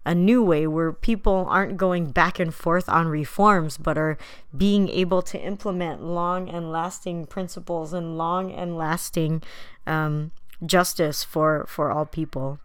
a 0.05 0.15
new 0.15 0.43
way 0.43 0.67
where 0.67 0.93
people 0.93 1.47
aren't 1.49 1.79
going 1.79 2.11
back 2.11 2.39
and 2.39 2.55
forth 2.55 2.89
on 2.89 3.09
reforms, 3.09 3.79
but 3.79 3.97
are 3.97 4.19
being 4.57 4.89
able 4.91 5.23
to 5.23 5.41
implement 5.41 6.03
long 6.03 6.49
and 6.49 6.71
lasting 6.71 7.27
principles 7.27 7.95
and 7.95 8.19
long 8.19 8.53
and 8.53 8.77
lasting 8.77 9.43
um, 9.87 10.31
justice 10.65 11.25
for, 11.25 11.65
for 11.67 11.91
all 11.91 12.05
people. 12.05 12.59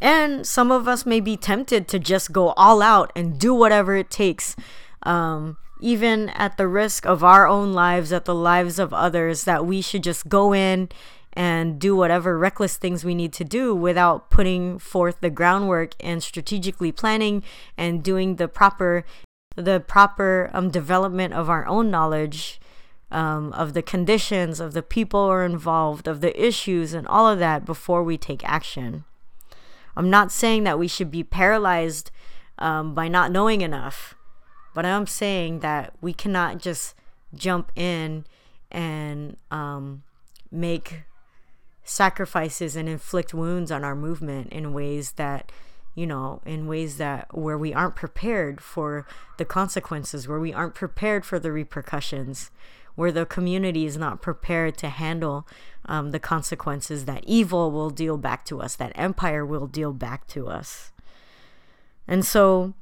And 0.00 0.46
some 0.46 0.70
of 0.70 0.86
us 0.86 1.04
may 1.04 1.20
be 1.20 1.36
tempted 1.36 1.88
to 1.88 1.98
just 1.98 2.32
go 2.32 2.50
all 2.50 2.82
out 2.82 3.12
and 3.16 3.38
do 3.38 3.54
whatever 3.54 3.96
it 3.96 4.10
takes. 4.10 4.54
Um, 5.02 5.56
even 5.80 6.28
at 6.30 6.56
the 6.56 6.66
risk 6.66 7.06
of 7.06 7.22
our 7.22 7.46
own 7.46 7.72
lives, 7.72 8.12
at 8.12 8.24
the 8.24 8.34
lives 8.34 8.78
of 8.78 8.92
others, 8.92 9.44
that 9.44 9.64
we 9.64 9.80
should 9.80 10.02
just 10.02 10.28
go 10.28 10.52
in 10.52 10.88
and 11.32 11.78
do 11.78 11.94
whatever 11.94 12.36
reckless 12.36 12.76
things 12.76 13.04
we 13.04 13.14
need 13.14 13.32
to 13.32 13.44
do 13.44 13.74
without 13.74 14.30
putting 14.30 14.78
forth 14.78 15.20
the 15.20 15.30
groundwork 15.30 15.94
and 16.00 16.22
strategically 16.22 16.90
planning 16.90 17.42
and 17.76 18.02
doing 18.02 18.36
the 18.36 18.48
proper 18.48 19.04
the 19.54 19.80
proper 19.80 20.50
um, 20.52 20.70
development 20.70 21.34
of 21.34 21.50
our 21.50 21.66
own 21.66 21.90
knowledge 21.90 22.60
um, 23.10 23.52
of 23.54 23.74
the 23.74 23.82
conditions 23.82 24.60
of 24.60 24.72
the 24.72 24.82
people 24.82 25.26
who 25.26 25.30
are 25.30 25.44
involved 25.44 26.06
of 26.06 26.20
the 26.20 26.44
issues 26.44 26.92
and 26.92 27.06
all 27.08 27.28
of 27.28 27.38
that 27.38 27.64
before 27.64 28.02
we 28.02 28.16
take 28.16 28.48
action 28.48 29.04
i'm 29.98 30.08
not 30.08 30.32
saying 30.32 30.64
that 30.64 30.78
we 30.78 30.88
should 30.88 31.10
be 31.10 31.22
paralyzed 31.22 32.10
um, 32.58 32.94
by 32.94 33.06
not 33.06 33.30
knowing 33.30 33.60
enough 33.60 34.14
but 34.78 34.86
I'm 34.86 35.08
saying 35.08 35.58
that 35.58 35.94
we 36.00 36.12
cannot 36.12 36.58
just 36.58 36.94
jump 37.34 37.72
in 37.74 38.24
and 38.70 39.36
um, 39.50 40.04
make 40.52 41.02
sacrifices 41.82 42.76
and 42.76 42.88
inflict 42.88 43.34
wounds 43.34 43.72
on 43.72 43.82
our 43.82 43.96
movement 43.96 44.52
in 44.52 44.72
ways 44.72 45.14
that 45.14 45.50
you 45.96 46.06
know 46.06 46.40
in 46.46 46.68
ways 46.68 46.96
that 46.98 47.26
where 47.36 47.58
we 47.58 47.74
aren't 47.74 47.96
prepared 47.96 48.60
for 48.60 49.04
the 49.36 49.44
consequences 49.44 50.28
where 50.28 50.38
we 50.38 50.52
aren't 50.52 50.76
prepared 50.76 51.26
for 51.26 51.40
the 51.40 51.50
repercussions 51.50 52.52
where 52.98 53.12
the 53.12 53.24
community 53.24 53.86
is 53.86 53.96
not 53.96 54.20
prepared 54.20 54.76
to 54.76 54.88
handle 54.88 55.46
um, 55.84 56.10
the 56.10 56.18
consequences 56.18 57.04
that 57.04 57.22
evil 57.24 57.70
will 57.70 57.90
deal 57.90 58.16
back 58.16 58.44
to 58.44 58.60
us 58.60 58.74
that 58.74 58.90
empire 58.96 59.46
will 59.46 59.68
deal 59.68 59.92
back 59.92 60.26
to 60.26 60.48
us. 60.48 60.90
And 62.08 62.24
so 62.26 62.74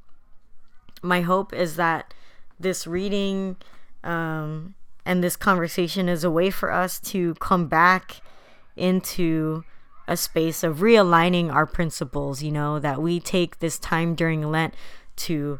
my 1.03 1.21
hope 1.21 1.53
is 1.53 1.75
that 1.75 2.15
this 2.59 2.87
reading 2.87 3.57
um, 4.03 4.73
and 5.05 5.23
this 5.23 5.35
conversation 5.35 6.09
is 6.09 6.23
a 6.23 6.31
way 6.31 6.49
for 6.49 6.71
us 6.71 6.99
to 7.11 7.35
come 7.35 7.67
back 7.67 8.19
into 8.75 9.63
a 10.07 10.17
space 10.17 10.63
of 10.63 10.77
realigning 10.77 11.53
our 11.53 11.67
principles, 11.67 12.41
you 12.41 12.51
know, 12.51 12.79
that 12.79 13.03
we 13.03 13.19
take 13.19 13.59
this 13.59 13.77
time 13.77 14.15
during 14.15 14.41
Lent 14.49 14.73
to 15.17 15.59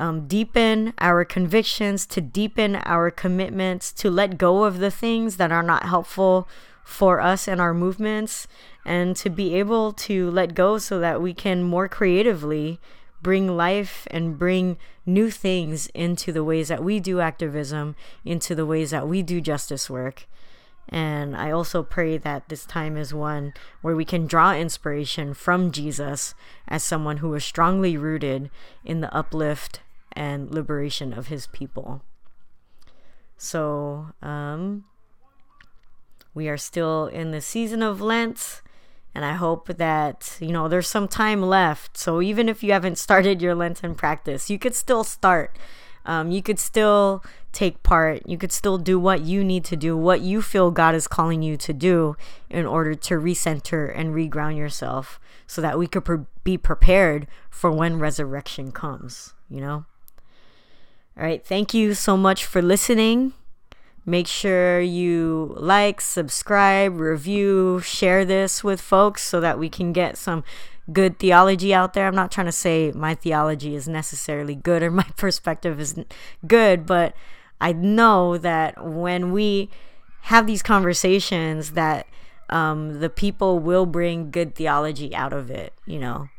um, 0.00 0.26
deepen 0.26 0.94
our 0.98 1.26
convictions, 1.26 2.06
to 2.06 2.22
deepen 2.22 2.76
our 2.76 3.10
commitments, 3.10 3.92
to 3.92 4.10
let 4.10 4.38
go 4.38 4.64
of 4.64 4.78
the 4.78 4.90
things 4.90 5.36
that 5.36 5.52
are 5.52 5.62
not 5.62 5.84
helpful 5.84 6.48
for 6.82 7.20
us 7.20 7.46
and 7.46 7.60
our 7.60 7.74
movements, 7.74 8.48
and 8.86 9.14
to 9.16 9.28
be 9.28 9.54
able 9.54 9.92
to 9.92 10.30
let 10.30 10.54
go 10.54 10.78
so 10.78 10.98
that 10.98 11.20
we 11.20 11.34
can 11.34 11.62
more 11.62 11.86
creatively 11.86 12.80
bring 13.20 13.54
life 13.54 14.08
and 14.10 14.38
bring 14.38 14.78
new 15.04 15.30
things 15.30 15.88
into 15.88 16.32
the 16.32 16.42
ways 16.42 16.68
that 16.68 16.82
we 16.82 16.98
do 16.98 17.20
activism, 17.20 17.94
into 18.24 18.54
the 18.54 18.64
ways 18.64 18.90
that 18.90 19.06
we 19.06 19.22
do 19.22 19.38
justice 19.38 19.90
work. 19.90 20.26
And 20.88 21.36
I 21.36 21.50
also 21.50 21.82
pray 21.82 22.16
that 22.16 22.48
this 22.48 22.64
time 22.64 22.96
is 22.96 23.12
one 23.12 23.52
where 23.82 23.94
we 23.94 24.06
can 24.06 24.26
draw 24.26 24.54
inspiration 24.54 25.34
from 25.34 25.70
Jesus 25.70 26.34
as 26.66 26.82
someone 26.82 27.18
who 27.18 27.32
is 27.34 27.44
strongly 27.44 27.98
rooted 27.98 28.50
in 28.82 29.02
the 29.02 29.14
uplift 29.14 29.80
and 30.12 30.52
liberation 30.52 31.12
of 31.12 31.28
his 31.28 31.46
people. 31.48 32.02
So, 33.36 34.12
um, 34.22 34.84
we 36.34 36.48
are 36.48 36.56
still 36.56 37.06
in 37.06 37.30
the 37.30 37.40
season 37.40 37.82
of 37.82 38.00
Lent. 38.00 38.62
And 39.14 39.24
I 39.24 39.32
hope 39.32 39.76
that, 39.76 40.36
you 40.40 40.52
know, 40.52 40.68
there's 40.68 40.86
some 40.86 41.08
time 41.08 41.42
left. 41.42 41.98
So 41.98 42.22
even 42.22 42.48
if 42.48 42.62
you 42.62 42.72
haven't 42.72 42.98
started 43.06 43.42
your 43.42 43.54
Lenten 43.54 43.94
practice, 43.94 44.50
you 44.50 44.58
could 44.58 44.74
still 44.74 45.04
start. 45.04 45.56
Um, 46.06 46.30
you 46.30 46.42
could 46.42 46.58
still 46.58 47.22
take 47.52 47.82
part. 47.82 48.22
You 48.26 48.38
could 48.38 48.52
still 48.52 48.78
do 48.78 48.98
what 48.98 49.22
you 49.22 49.44
need 49.44 49.64
to 49.66 49.76
do, 49.76 49.96
what 49.96 50.20
you 50.20 50.40
feel 50.40 50.70
God 50.70 50.94
is 50.94 51.08
calling 51.08 51.42
you 51.42 51.56
to 51.58 51.72
do 51.72 52.16
in 52.48 52.64
order 52.64 52.94
to 52.94 53.14
recenter 53.14 53.92
and 53.94 54.14
reground 54.14 54.56
yourself 54.56 55.20
so 55.46 55.60
that 55.60 55.78
we 55.78 55.86
could 55.86 56.04
pre- 56.04 56.26
be 56.44 56.56
prepared 56.56 57.26
for 57.50 57.70
when 57.70 57.98
resurrection 57.98 58.72
comes, 58.72 59.34
you 59.50 59.60
know? 59.60 59.84
All 61.20 61.26
right. 61.26 61.44
Thank 61.44 61.74
you 61.74 61.92
so 61.92 62.16
much 62.16 62.46
for 62.46 62.62
listening 62.62 63.34
Make 64.06 64.26
sure 64.26 64.80
you 64.80 65.54
like, 65.56 66.00
subscribe, 66.00 66.98
review, 66.98 67.80
share 67.80 68.24
this 68.24 68.64
with 68.64 68.80
folks 68.80 69.22
so 69.22 69.40
that 69.40 69.58
we 69.58 69.68
can 69.68 69.92
get 69.92 70.16
some 70.16 70.42
good 70.92 71.18
theology 71.18 71.74
out 71.74 71.92
there. 71.92 72.06
I'm 72.06 72.14
not 72.14 72.32
trying 72.32 72.46
to 72.46 72.52
say 72.52 72.92
my 72.92 73.14
theology 73.14 73.74
is 73.74 73.86
necessarily 73.86 74.54
good 74.54 74.82
or 74.82 74.90
my 75.02 75.06
perspective 75.16 75.78
is 75.78 75.96
good, 76.46 76.86
but 76.86 77.14
I 77.60 77.72
know 77.72 78.38
that 78.38 78.84
when 78.84 79.32
we 79.32 79.68
have 80.22 80.46
these 80.46 80.62
conversations 80.62 81.72
that 81.72 82.06
um, 82.48 83.00
the 83.00 83.10
people 83.10 83.58
will 83.58 83.86
bring 83.86 84.30
good 84.30 84.54
theology 84.54 85.14
out 85.14 85.32
of 85.32 85.50
it, 85.50 85.74
you 85.86 85.98
know, 85.98 86.30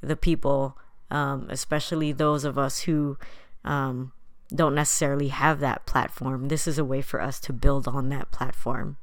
the 0.00 0.16
people, 0.16 0.76
um, 1.10 1.46
especially 1.48 2.12
those 2.12 2.44
of 2.44 2.58
us 2.58 2.80
who 2.80 3.16
um, 3.64 4.12
don't 4.54 4.74
necessarily 4.74 5.28
have 5.28 5.60
that 5.60 5.86
platform. 5.86 6.48
This 6.48 6.66
is 6.66 6.78
a 6.78 6.84
way 6.84 7.02
for 7.02 7.20
us 7.20 7.40
to 7.40 7.52
build 7.52 7.88
on 7.88 8.08
that 8.10 8.30
platform. 8.30 8.96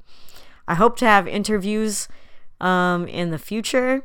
I 0.66 0.74
hope 0.74 0.96
to 0.98 1.06
have 1.06 1.28
interviews 1.28 2.08
um, 2.60 3.06
in 3.06 3.30
the 3.30 3.38
future. 3.38 4.04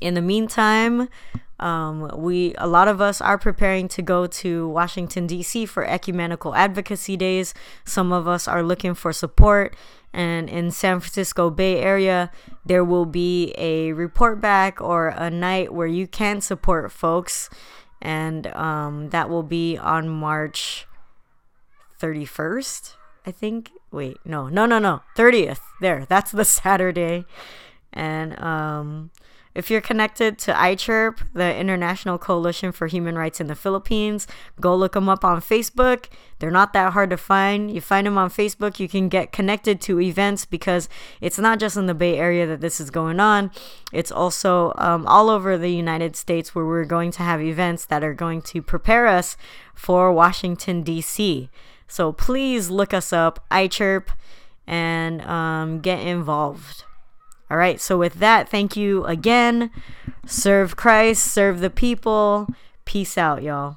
In 0.00 0.14
the 0.14 0.22
meantime, 0.22 1.08
um, 1.60 2.10
we 2.16 2.54
a 2.58 2.66
lot 2.66 2.88
of 2.88 3.00
us 3.00 3.20
are 3.20 3.38
preparing 3.38 3.86
to 3.88 4.02
go 4.02 4.26
to 4.26 4.68
Washington 4.68 5.26
D.C. 5.26 5.66
for 5.66 5.84
ecumenical 5.84 6.54
advocacy 6.54 7.16
days. 7.16 7.52
Some 7.84 8.12
of 8.12 8.26
us 8.26 8.48
are 8.48 8.62
looking 8.62 8.94
for 8.94 9.12
support, 9.12 9.76
and 10.12 10.48
in 10.48 10.70
San 10.70 10.98
Francisco 10.98 11.50
Bay 11.50 11.78
Area, 11.78 12.30
there 12.64 12.82
will 12.82 13.06
be 13.06 13.54
a 13.58 13.92
report 13.92 14.40
back 14.40 14.80
or 14.80 15.08
a 15.08 15.30
night 15.30 15.72
where 15.72 15.86
you 15.86 16.06
can 16.06 16.40
support 16.40 16.90
folks 16.90 17.50
and 18.02 18.48
um, 18.48 19.10
that 19.10 19.30
will 19.30 19.44
be 19.44 19.78
on 19.78 20.08
March 20.08 20.86
31st, 22.00 22.96
I 23.24 23.30
think. 23.30 23.70
Wait, 23.92 24.18
no, 24.24 24.48
no, 24.48 24.66
no, 24.66 24.80
no, 24.80 25.02
30th. 25.16 25.60
There, 25.80 26.04
that's 26.08 26.32
the 26.32 26.44
Saturday. 26.62 27.24
And 27.92 28.38
um, 28.40 29.10
if 29.54 29.70
you're 29.70 29.80
connected 29.80 30.38
to 30.38 30.52
ICHRP, 30.52 31.18
the 31.34 31.56
International 31.56 32.18
Coalition 32.18 32.72
for 32.72 32.86
Human 32.86 33.16
Rights 33.16 33.40
in 33.40 33.48
the 33.48 33.54
Philippines, 33.54 34.26
go 34.60 34.74
look 34.74 34.92
them 34.92 35.08
up 35.08 35.24
on 35.24 35.40
Facebook. 35.40 36.06
They're 36.38 36.50
not 36.50 36.72
that 36.72 36.92
hard 36.92 37.10
to 37.10 37.16
find. 37.16 37.70
You 37.70 37.80
find 37.80 38.06
them 38.06 38.18
on 38.18 38.30
Facebook, 38.30 38.80
you 38.80 38.88
can 38.88 39.08
get 39.08 39.32
connected 39.32 39.80
to 39.82 40.00
events 40.00 40.44
because 40.44 40.88
it's 41.20 41.38
not 41.38 41.58
just 41.58 41.76
in 41.76 41.86
the 41.86 41.94
Bay 41.94 42.18
Area 42.18 42.46
that 42.46 42.60
this 42.60 42.80
is 42.80 42.90
going 42.90 43.20
on, 43.20 43.50
it's 43.92 44.10
also 44.10 44.72
um, 44.76 45.06
all 45.06 45.28
over 45.28 45.58
the 45.58 45.70
United 45.70 46.16
States 46.16 46.54
where 46.54 46.66
we're 46.66 46.84
going 46.84 47.10
to 47.12 47.22
have 47.22 47.40
events 47.42 47.84
that 47.86 48.02
are 48.02 48.14
going 48.14 48.42
to 48.42 48.62
prepare 48.62 49.06
us 49.06 49.36
for 49.74 50.12
Washington, 50.12 50.82
D.C. 50.82 51.50
So 51.86 52.12
please 52.12 52.70
look 52.70 52.94
us 52.94 53.12
up, 53.12 53.44
ICHRP, 53.50 54.08
and 54.66 55.20
um, 55.22 55.80
get 55.80 56.00
involved. 56.00 56.84
All 57.52 57.58
right, 57.58 57.78
so 57.78 57.98
with 57.98 58.14
that, 58.14 58.48
thank 58.48 58.78
you 58.78 59.04
again. 59.04 59.70
Serve 60.24 60.74
Christ, 60.74 61.30
serve 61.30 61.60
the 61.60 61.68
people. 61.68 62.48
Peace 62.86 63.18
out, 63.18 63.42
y'all. 63.42 63.76